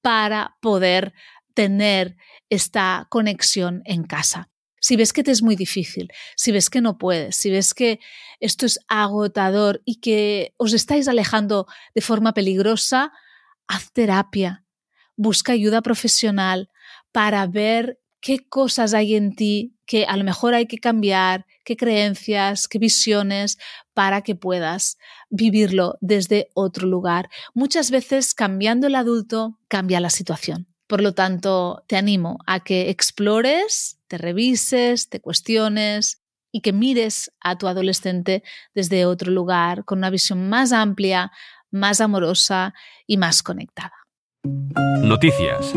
para 0.01 0.55
poder 0.61 1.13
tener 1.53 2.15
esta 2.49 3.07
conexión 3.09 3.81
en 3.83 4.03
casa. 4.03 4.49
Si 4.79 4.95
ves 4.95 5.11
que 5.11 5.23
te 5.23 5.31
es 5.31 5.41
muy 5.41 5.57
difícil, 5.57 6.13
si 6.37 6.53
ves 6.53 6.69
que 6.69 6.79
no 6.79 6.97
puedes, 6.97 7.35
si 7.35 7.49
ves 7.49 7.73
que 7.73 7.99
esto 8.39 8.65
es 8.65 8.79
agotador 8.87 9.81
y 9.83 9.99
que 9.99 10.53
os 10.55 10.71
estáis 10.71 11.09
alejando 11.09 11.67
de 11.93 11.99
forma 11.99 12.33
peligrosa, 12.33 13.11
haz 13.67 13.91
terapia, 13.91 14.63
busca 15.19 15.51
ayuda 15.51 15.81
profesional 15.81 16.69
para 17.11 17.45
ver 17.45 17.99
qué 18.21 18.39
cosas 18.47 18.93
hay 18.93 19.15
en 19.15 19.35
ti 19.35 19.75
que 19.85 20.05
a 20.05 20.15
lo 20.15 20.23
mejor 20.23 20.53
hay 20.53 20.65
que 20.65 20.77
cambiar, 20.77 21.45
qué 21.65 21.75
creencias, 21.75 22.69
qué 22.69 22.79
visiones, 22.79 23.57
para 23.93 24.21
que 24.21 24.35
puedas 24.35 24.97
vivirlo 25.29 25.97
desde 25.99 26.49
otro 26.53 26.87
lugar. 26.87 27.29
Muchas 27.53 27.91
veces 27.91 28.33
cambiando 28.33 28.87
el 28.87 28.95
adulto 28.95 29.59
cambia 29.67 29.99
la 29.99 30.09
situación. 30.09 30.67
Por 30.87 31.01
lo 31.01 31.13
tanto, 31.13 31.83
te 31.87 31.97
animo 31.97 32.37
a 32.47 32.61
que 32.61 32.89
explores, 32.89 33.99
te 34.07 34.17
revises, 34.17 35.09
te 35.09 35.19
cuestiones 35.19 36.21
y 36.51 36.61
que 36.61 36.71
mires 36.71 37.31
a 37.41 37.57
tu 37.57 37.67
adolescente 37.67 38.41
desde 38.73 39.05
otro 39.05 39.31
lugar, 39.31 39.83
con 39.83 39.97
una 39.97 40.11
visión 40.11 40.47
más 40.49 40.71
amplia, 40.71 41.31
más 41.71 41.99
amorosa 41.99 42.73
y 43.05 43.17
más 43.17 43.43
conectada. 43.43 43.98
Noticias. 44.45 45.73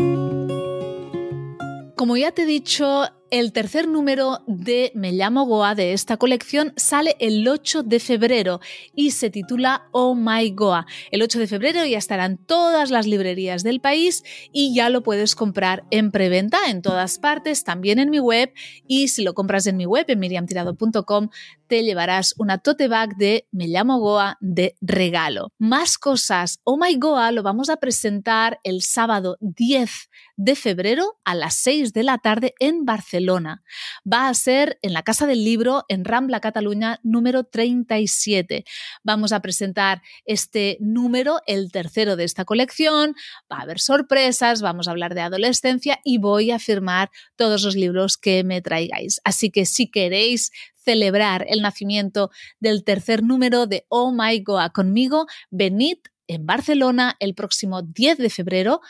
Como 1.97 2.15
ya 2.17 2.31
te 2.31 2.43
he 2.43 2.45
dicho, 2.45 3.03
El 3.33 3.51
tercer 3.51 3.87
número 3.87 4.43
de 4.45 4.91
Me 4.93 5.11
llamo 5.11 5.47
Goa 5.47 5.73
de 5.73 5.93
esta 5.93 6.17
colección 6.17 6.71
sale 6.75 7.15
el 7.19 7.47
8 7.47 7.81
de 7.81 7.99
febrero 7.99 8.59
y 8.93 9.09
se 9.09 9.31
titula 9.31 9.87
Oh 9.91 10.13
My 10.13 10.51
Goa. 10.51 10.85
El 11.09 11.23
8 11.23 11.39
de 11.39 11.47
febrero 11.47 11.83
ya 11.83 11.97
estarán 11.97 12.37
todas 12.37 12.91
las 12.91 13.07
librerías 13.07 13.63
del 13.63 13.81
país 13.81 14.23
y 14.51 14.75
ya 14.75 14.91
lo 14.91 15.01
puedes 15.01 15.35
comprar 15.35 15.83
en 15.89 16.11
preventa 16.11 16.69
en 16.69 16.83
todas 16.83 17.17
partes, 17.17 17.63
también 17.63 17.97
en 17.97 18.11
mi 18.11 18.19
web 18.19 18.53
y 18.85 19.07
si 19.07 19.23
lo 19.23 19.33
compras 19.33 19.65
en 19.65 19.77
mi 19.77 19.87
web 19.87 20.05
en 20.09 20.19
miriamtirado.com 20.19 21.29
te 21.65 21.83
llevarás 21.83 22.35
una 22.37 22.59
tote 22.59 22.87
bag 22.87 23.15
de 23.17 23.47
Me 23.51 23.65
llamo 23.65 23.97
Goa 23.97 24.37
de 24.41 24.75
regalo. 24.79 25.51
Más 25.57 25.97
cosas. 25.97 26.59
Oh 26.65 26.77
My 26.77 26.99
Goa 26.99 27.31
lo 27.31 27.41
vamos 27.41 27.71
a 27.71 27.77
presentar 27.77 28.59
el 28.63 28.83
sábado 28.83 29.37
10 29.39 29.89
de 30.37 30.55
febrero 30.55 31.17
a 31.25 31.33
las 31.33 31.55
6 31.55 31.93
de 31.93 32.03
la 32.03 32.19
tarde 32.19 32.53
en 32.59 32.85
Barcelona. 32.85 33.22
Va 33.25 34.27
a 34.27 34.33
ser 34.33 34.77
en 34.81 34.93
la 34.93 35.03
Casa 35.03 35.27
del 35.27 35.43
Libro 35.43 35.85
en 35.87 36.05
Rambla, 36.05 36.39
Cataluña, 36.39 36.99
número 37.03 37.43
37. 37.43 38.65
Vamos 39.03 39.31
a 39.31 39.41
presentar 39.41 40.01
este 40.25 40.77
número, 40.79 41.39
el 41.47 41.71
tercero 41.71 42.15
de 42.15 42.23
esta 42.23 42.45
colección. 42.45 43.15
Va 43.51 43.57
a 43.57 43.61
haber 43.61 43.79
sorpresas, 43.79 44.61
vamos 44.61 44.87
a 44.87 44.91
hablar 44.91 45.15
de 45.15 45.21
adolescencia 45.21 45.99
y 46.03 46.17
voy 46.17 46.51
a 46.51 46.59
firmar 46.59 47.09
todos 47.35 47.63
los 47.63 47.75
libros 47.75 48.17
que 48.17 48.43
me 48.43 48.61
traigáis. 48.61 49.21
Así 49.23 49.51
que 49.51 49.65
si 49.65 49.89
queréis 49.89 50.51
celebrar 50.75 51.45
el 51.47 51.61
nacimiento 51.61 52.29
del 52.59 52.83
tercer 52.83 53.23
número 53.23 53.67
de 53.67 53.85
Oh 53.89 54.11
My 54.11 54.39
Goa 54.41 54.69
conmigo, 54.71 55.27
venid 55.49 55.97
en 56.27 56.45
Barcelona 56.45 57.15
el 57.19 57.35
próximo 57.35 57.81
10 57.81 58.17
de 58.17 58.29
febrero 58.29 58.81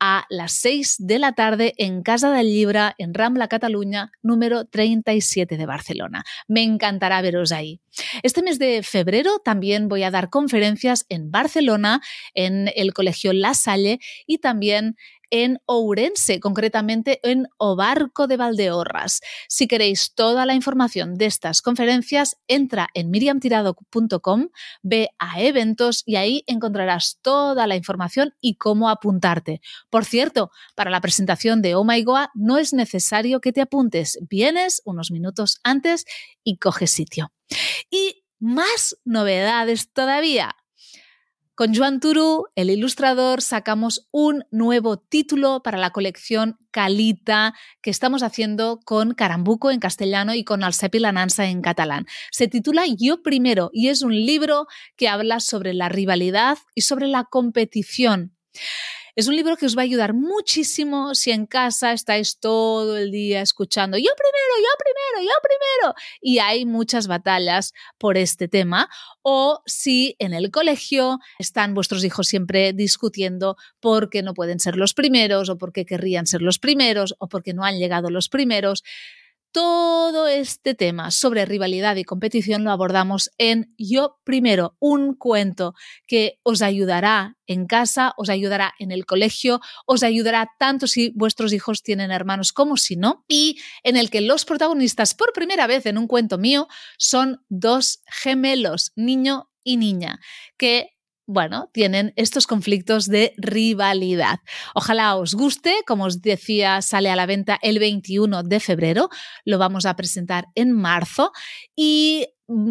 a 0.00 0.24
las 0.30 0.52
6 0.54 0.96
de 0.98 1.18
la 1.18 1.34
tarde 1.34 1.74
en 1.76 2.02
Casa 2.02 2.32
del 2.32 2.46
Libra, 2.46 2.94
en 2.98 3.12
Rambla, 3.12 3.48
Cataluña, 3.48 4.10
número 4.22 4.64
37 4.64 5.58
de 5.58 5.66
Barcelona. 5.66 6.24
Me 6.48 6.62
encantará 6.62 7.20
veros 7.20 7.52
ahí. 7.52 7.80
Este 8.22 8.42
mes 8.42 8.58
de 8.58 8.82
febrero 8.82 9.40
también 9.44 9.88
voy 9.88 10.02
a 10.02 10.10
dar 10.10 10.30
conferencias 10.30 11.04
en 11.08 11.30
Barcelona, 11.30 12.00
en 12.34 12.70
el 12.74 12.94
Colegio 12.94 13.32
La 13.32 13.54
Salle 13.54 14.00
y 14.26 14.38
también 14.38 14.96
en 15.30 15.58
Ourense, 15.66 16.40
concretamente 16.40 17.20
en 17.22 17.46
Obarco 17.56 18.26
de 18.26 18.36
Valdeorras. 18.36 19.20
Si 19.48 19.66
queréis 19.66 20.14
toda 20.14 20.46
la 20.46 20.54
información 20.54 21.14
de 21.14 21.26
estas 21.26 21.62
conferencias, 21.62 22.36
entra 22.48 22.88
en 22.94 23.10
miriamtirado.com, 23.10 24.48
ve 24.82 25.08
a 25.18 25.40
eventos 25.40 26.02
y 26.04 26.16
ahí 26.16 26.42
encontrarás 26.46 27.18
toda 27.22 27.66
la 27.66 27.76
información 27.76 28.34
y 28.40 28.56
cómo 28.56 28.88
apuntarte. 28.88 29.60
Por 29.88 30.04
cierto, 30.04 30.50
para 30.74 30.90
la 30.90 31.00
presentación 31.00 31.62
de 31.62 31.74
Oh 31.74 31.84
My 31.84 32.02
Goa 32.02 32.30
no 32.34 32.58
es 32.58 32.72
necesario 32.72 33.40
que 33.40 33.52
te 33.52 33.60
apuntes, 33.60 34.18
vienes 34.28 34.82
unos 34.84 35.10
minutos 35.10 35.60
antes 35.62 36.04
y 36.44 36.58
coges 36.58 36.90
sitio. 36.90 37.32
Y 37.90 38.24
más 38.38 38.96
novedades 39.04 39.92
todavía. 39.92 40.56
Con 41.60 41.74
Joan 41.74 42.00
Turu, 42.00 42.46
el 42.54 42.70
ilustrador, 42.70 43.42
sacamos 43.42 44.08
un 44.12 44.46
nuevo 44.50 44.98
título 44.98 45.62
para 45.62 45.76
la 45.76 45.90
colección 45.90 46.56
Calita 46.70 47.52
que 47.82 47.90
estamos 47.90 48.22
haciendo 48.22 48.80
con 48.82 49.12
Carambuco 49.12 49.70
en 49.70 49.78
castellano 49.78 50.32
y 50.32 50.42
con 50.42 50.64
Alcepi 50.64 51.00
Lananza 51.00 51.44
en 51.48 51.60
catalán. 51.60 52.06
Se 52.30 52.48
titula 52.48 52.84
Yo 52.98 53.22
Primero 53.22 53.68
y 53.74 53.88
es 53.88 54.00
un 54.00 54.14
libro 54.14 54.68
que 54.96 55.08
habla 55.08 55.38
sobre 55.38 55.74
la 55.74 55.90
rivalidad 55.90 56.56
y 56.74 56.80
sobre 56.80 57.08
la 57.08 57.24
competición. 57.24 58.34
Es 59.20 59.28
un 59.28 59.36
libro 59.36 59.58
que 59.58 59.66
os 59.66 59.76
va 59.76 59.82
a 59.82 59.84
ayudar 59.84 60.14
muchísimo 60.14 61.14
si 61.14 61.30
en 61.30 61.44
casa 61.44 61.92
estáis 61.92 62.38
todo 62.40 62.96
el 62.96 63.10
día 63.10 63.42
escuchando 63.42 63.98
yo 63.98 64.08
primero, 64.16 64.54
yo 64.56 64.78
primero, 64.78 65.30
yo 65.30 65.34
primero 65.42 65.94
y 66.22 66.38
hay 66.38 66.64
muchas 66.64 67.06
batallas 67.06 67.74
por 67.98 68.16
este 68.16 68.48
tema 68.48 68.88
o 69.20 69.60
si 69.66 70.16
en 70.20 70.32
el 70.32 70.50
colegio 70.50 71.18
están 71.38 71.74
vuestros 71.74 72.02
hijos 72.02 72.28
siempre 72.28 72.72
discutiendo 72.72 73.58
porque 73.78 74.22
no 74.22 74.32
pueden 74.32 74.58
ser 74.58 74.76
los 74.76 74.94
primeros 74.94 75.50
o 75.50 75.58
porque 75.58 75.84
querrían 75.84 76.26
ser 76.26 76.40
los 76.40 76.58
primeros 76.58 77.14
o 77.18 77.28
porque 77.28 77.52
no 77.52 77.62
han 77.62 77.78
llegado 77.78 78.08
los 78.08 78.30
primeros. 78.30 78.84
Todo 79.52 80.28
este 80.28 80.76
tema 80.76 81.10
sobre 81.10 81.44
rivalidad 81.44 81.96
y 81.96 82.04
competición 82.04 82.62
lo 82.62 82.70
abordamos 82.70 83.30
en 83.36 83.74
Yo 83.76 84.20
Primero, 84.22 84.76
un 84.78 85.16
cuento 85.16 85.74
que 86.06 86.38
os 86.44 86.62
ayudará 86.62 87.36
en 87.48 87.66
casa, 87.66 88.12
os 88.16 88.28
ayudará 88.28 88.72
en 88.78 88.92
el 88.92 89.06
colegio, 89.06 89.60
os 89.86 90.04
ayudará 90.04 90.50
tanto 90.56 90.86
si 90.86 91.10
vuestros 91.16 91.52
hijos 91.52 91.82
tienen 91.82 92.12
hermanos 92.12 92.52
como 92.52 92.76
si 92.76 92.94
no, 92.94 93.24
y 93.26 93.58
en 93.82 93.96
el 93.96 94.08
que 94.08 94.20
los 94.20 94.44
protagonistas 94.44 95.14
por 95.14 95.32
primera 95.32 95.66
vez 95.66 95.84
en 95.86 95.98
un 95.98 96.06
cuento 96.06 96.38
mío 96.38 96.68
son 96.96 97.44
dos 97.48 98.02
gemelos, 98.06 98.92
niño 98.94 99.50
y 99.64 99.78
niña, 99.78 100.20
que 100.58 100.90
bueno, 101.30 101.70
tienen 101.72 102.12
estos 102.16 102.48
conflictos 102.48 103.06
de 103.06 103.34
rivalidad. 103.36 104.40
Ojalá 104.74 105.14
os 105.14 105.34
guste, 105.34 105.74
como 105.86 106.04
os 106.04 106.20
decía, 106.20 106.82
sale 106.82 107.08
a 107.08 107.14
la 107.14 107.26
venta 107.26 107.56
el 107.62 107.78
21 107.78 108.42
de 108.42 108.58
febrero, 108.58 109.08
lo 109.44 109.58
vamos 109.58 109.86
a 109.86 109.94
presentar 109.94 110.46
en 110.56 110.72
marzo 110.72 111.30
y 111.76 112.26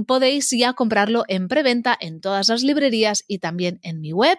podéis 0.06 0.50
ya 0.52 0.74
comprarlo 0.74 1.24
en 1.28 1.48
preventa 1.48 1.98
en 2.00 2.22
todas 2.22 2.50
las 2.50 2.64
librerías 2.64 3.24
y 3.28 3.40
también 3.40 3.80
en 3.84 4.02
mi 4.02 4.12
web, 4.12 4.38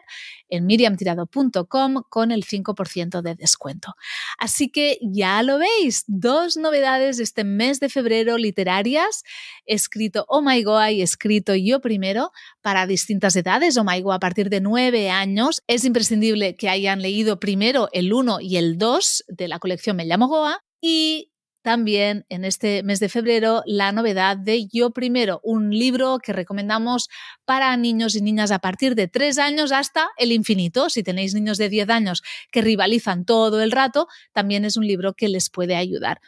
en 0.48 0.66
miriamtirado.com, 0.66 2.03
con 2.09 2.31
el 2.31 2.44
5% 2.44 3.22
de 3.22 3.35
descuento. 3.35 3.94
Así 4.38 4.70
que 4.70 4.98
ya 5.03 5.42
lo 5.42 5.59
veis, 5.59 6.05
dos 6.07 6.57
novedades 6.57 7.20
este 7.20 7.44
mes 7.44 7.81
de 7.81 7.88
febrero 7.88 8.37
literarias, 8.37 9.22
escrito 9.66 10.24
Oh 10.29 10.42
My 10.42 10.62
Goa 10.62 10.90
y 10.90 11.03
escrito 11.03 11.55
Yo 11.55 11.81
Primero 11.81 12.33
para 12.61 12.87
distintas 12.87 13.37
edades, 13.37 13.76
Oh 13.76 13.85
My 13.85 14.00
Goa 14.00 14.16
a 14.16 14.20
partir 14.20 14.50
de 14.50 14.61
nueve 14.61 15.11
años. 15.11 15.62
Es 15.66 15.85
imprescindible 15.85 16.57
que 16.57 16.68
hayan 16.68 17.03
leído 17.03 17.40
primero 17.40 17.88
el 17.92 18.12
1 18.12 18.40
y 18.40 18.57
el 18.57 18.79
2 18.79 19.24
de 19.29 19.48
la 19.48 19.59
colección 19.59 19.96
Me 19.96 20.05
llamo 20.05 20.29
Goa 20.29 20.62
y 20.81 21.31
también 21.62 22.25
en 22.29 22.44
este 22.44 22.83
mes 22.83 23.01
de 23.01 23.09
febrero 23.09 23.62
la 23.66 23.92
novedad 23.92 24.37
de 24.37 24.66
Yo 24.66 24.90
Primero, 24.90 25.40
un 25.42 25.70
libro 25.70 26.18
que 26.18 26.33
recomendamos 26.33 27.09
para 27.44 27.77
niños 27.77 28.14
y 28.14 28.23
niñas 28.23 28.51
a 28.51 28.59
partir 28.59 28.94
de 28.94 29.09
3 29.09 29.38
años 29.38 29.73
hasta 29.73 30.09
el 30.16 30.33
infinito. 30.33 30.90
Si 30.90 31.03
tenéis 31.03 31.35
niños 31.35 31.59
de 31.59 31.68
10 31.68 31.90
años 31.90 32.23
que 32.51 32.62
rivalizan 32.62 33.25
todo 33.25 33.62
el 33.62 33.73
rato, 33.73 34.09
también 34.33 34.64
es 34.64 34.77
un 34.77 34.87
libro 34.87 35.14
que 35.14 35.29
les 35.29 35.51
puede 35.51 35.77
ayudar. 35.77 36.20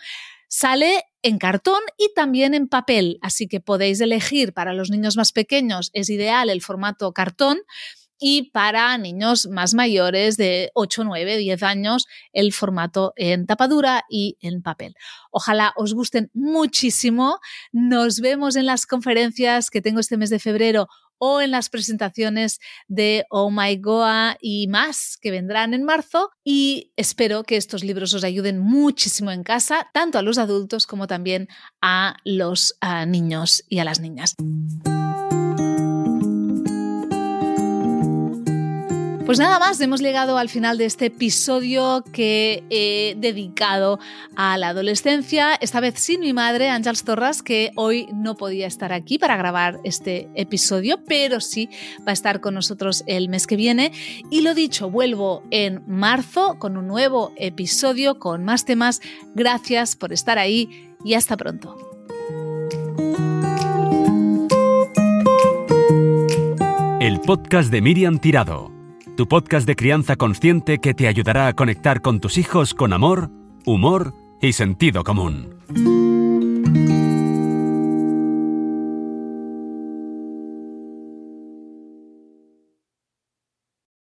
Sale 0.48 1.04
en 1.22 1.38
cartón 1.38 1.80
y 1.96 2.12
también 2.14 2.52
en 2.52 2.68
papel, 2.68 3.18
así 3.22 3.48
que 3.48 3.60
podéis 3.60 4.00
elegir 4.02 4.52
para 4.52 4.74
los 4.74 4.90
niños 4.90 5.16
más 5.16 5.32
pequeños, 5.32 5.90
es 5.94 6.10
ideal 6.10 6.50
el 6.50 6.60
formato 6.60 7.12
cartón 7.12 7.62
y 8.22 8.50
para 8.52 8.96
niños 8.98 9.48
más 9.48 9.74
mayores 9.74 10.36
de 10.36 10.70
8, 10.74 11.02
9, 11.02 11.38
10 11.38 11.62
años 11.64 12.06
el 12.32 12.52
formato 12.52 13.12
en 13.16 13.46
tapadura 13.46 14.04
y 14.08 14.38
en 14.40 14.62
papel. 14.62 14.94
Ojalá 15.32 15.72
os 15.76 15.92
gusten 15.92 16.30
muchísimo. 16.32 17.40
Nos 17.72 18.20
vemos 18.20 18.54
en 18.54 18.66
las 18.66 18.86
conferencias 18.86 19.70
que 19.70 19.82
tengo 19.82 19.98
este 19.98 20.16
mes 20.16 20.30
de 20.30 20.38
febrero 20.38 20.86
o 21.18 21.40
en 21.40 21.50
las 21.50 21.68
presentaciones 21.68 22.60
de 22.86 23.26
Oh 23.28 23.50
My 23.50 23.76
Goa 23.76 24.36
y 24.40 24.68
más 24.68 25.18
que 25.20 25.32
vendrán 25.32 25.74
en 25.74 25.82
marzo 25.82 26.30
y 26.44 26.92
espero 26.96 27.42
que 27.42 27.56
estos 27.56 27.82
libros 27.82 28.14
os 28.14 28.22
ayuden 28.22 28.60
muchísimo 28.60 29.32
en 29.32 29.42
casa, 29.42 29.88
tanto 29.92 30.18
a 30.18 30.22
los 30.22 30.38
adultos 30.38 30.86
como 30.86 31.08
también 31.08 31.48
a 31.80 32.16
los 32.24 32.76
niños 33.06 33.64
y 33.68 33.80
a 33.80 33.84
las 33.84 33.98
niñas. 33.98 34.36
Pues 39.32 39.38
nada 39.38 39.58
más, 39.58 39.80
hemos 39.80 40.02
llegado 40.02 40.36
al 40.36 40.50
final 40.50 40.76
de 40.76 40.84
este 40.84 41.06
episodio 41.06 42.04
que 42.12 42.64
he 42.68 43.14
dedicado 43.16 43.98
a 44.36 44.58
la 44.58 44.68
adolescencia, 44.68 45.54
esta 45.54 45.80
vez 45.80 45.94
sin 45.98 46.20
mi 46.20 46.34
madre, 46.34 46.68
Ángels 46.68 47.02
Torras, 47.02 47.42
que 47.42 47.70
hoy 47.74 48.08
no 48.12 48.36
podía 48.36 48.66
estar 48.66 48.92
aquí 48.92 49.16
para 49.16 49.38
grabar 49.38 49.80
este 49.84 50.28
episodio, 50.34 51.02
pero 51.06 51.40
sí 51.40 51.70
va 52.00 52.10
a 52.10 52.12
estar 52.12 52.42
con 52.42 52.52
nosotros 52.52 53.04
el 53.06 53.30
mes 53.30 53.46
que 53.46 53.56
viene. 53.56 53.92
Y 54.30 54.42
lo 54.42 54.52
dicho, 54.52 54.90
vuelvo 54.90 55.42
en 55.50 55.82
marzo 55.86 56.58
con 56.58 56.76
un 56.76 56.86
nuevo 56.86 57.32
episodio, 57.38 58.18
con 58.18 58.44
más 58.44 58.66
temas. 58.66 59.00
Gracias 59.34 59.96
por 59.96 60.12
estar 60.12 60.38
ahí 60.38 60.94
y 61.06 61.14
hasta 61.14 61.38
pronto. 61.38 61.74
El 67.00 67.18
podcast 67.20 67.70
de 67.70 67.80
Miriam 67.80 68.18
Tirado 68.18 68.81
tu 69.22 69.28
podcast 69.28 69.68
de 69.68 69.76
crianza 69.76 70.16
consciente 70.16 70.78
que 70.78 70.94
te 70.94 71.06
ayudará 71.06 71.46
a 71.46 71.52
conectar 71.52 72.00
con 72.00 72.18
tus 72.18 72.38
hijos 72.38 72.74
con 72.74 72.92
amor, 72.92 73.30
humor 73.64 74.14
y 74.40 74.52
sentido 74.52 75.04
común. 75.04 76.11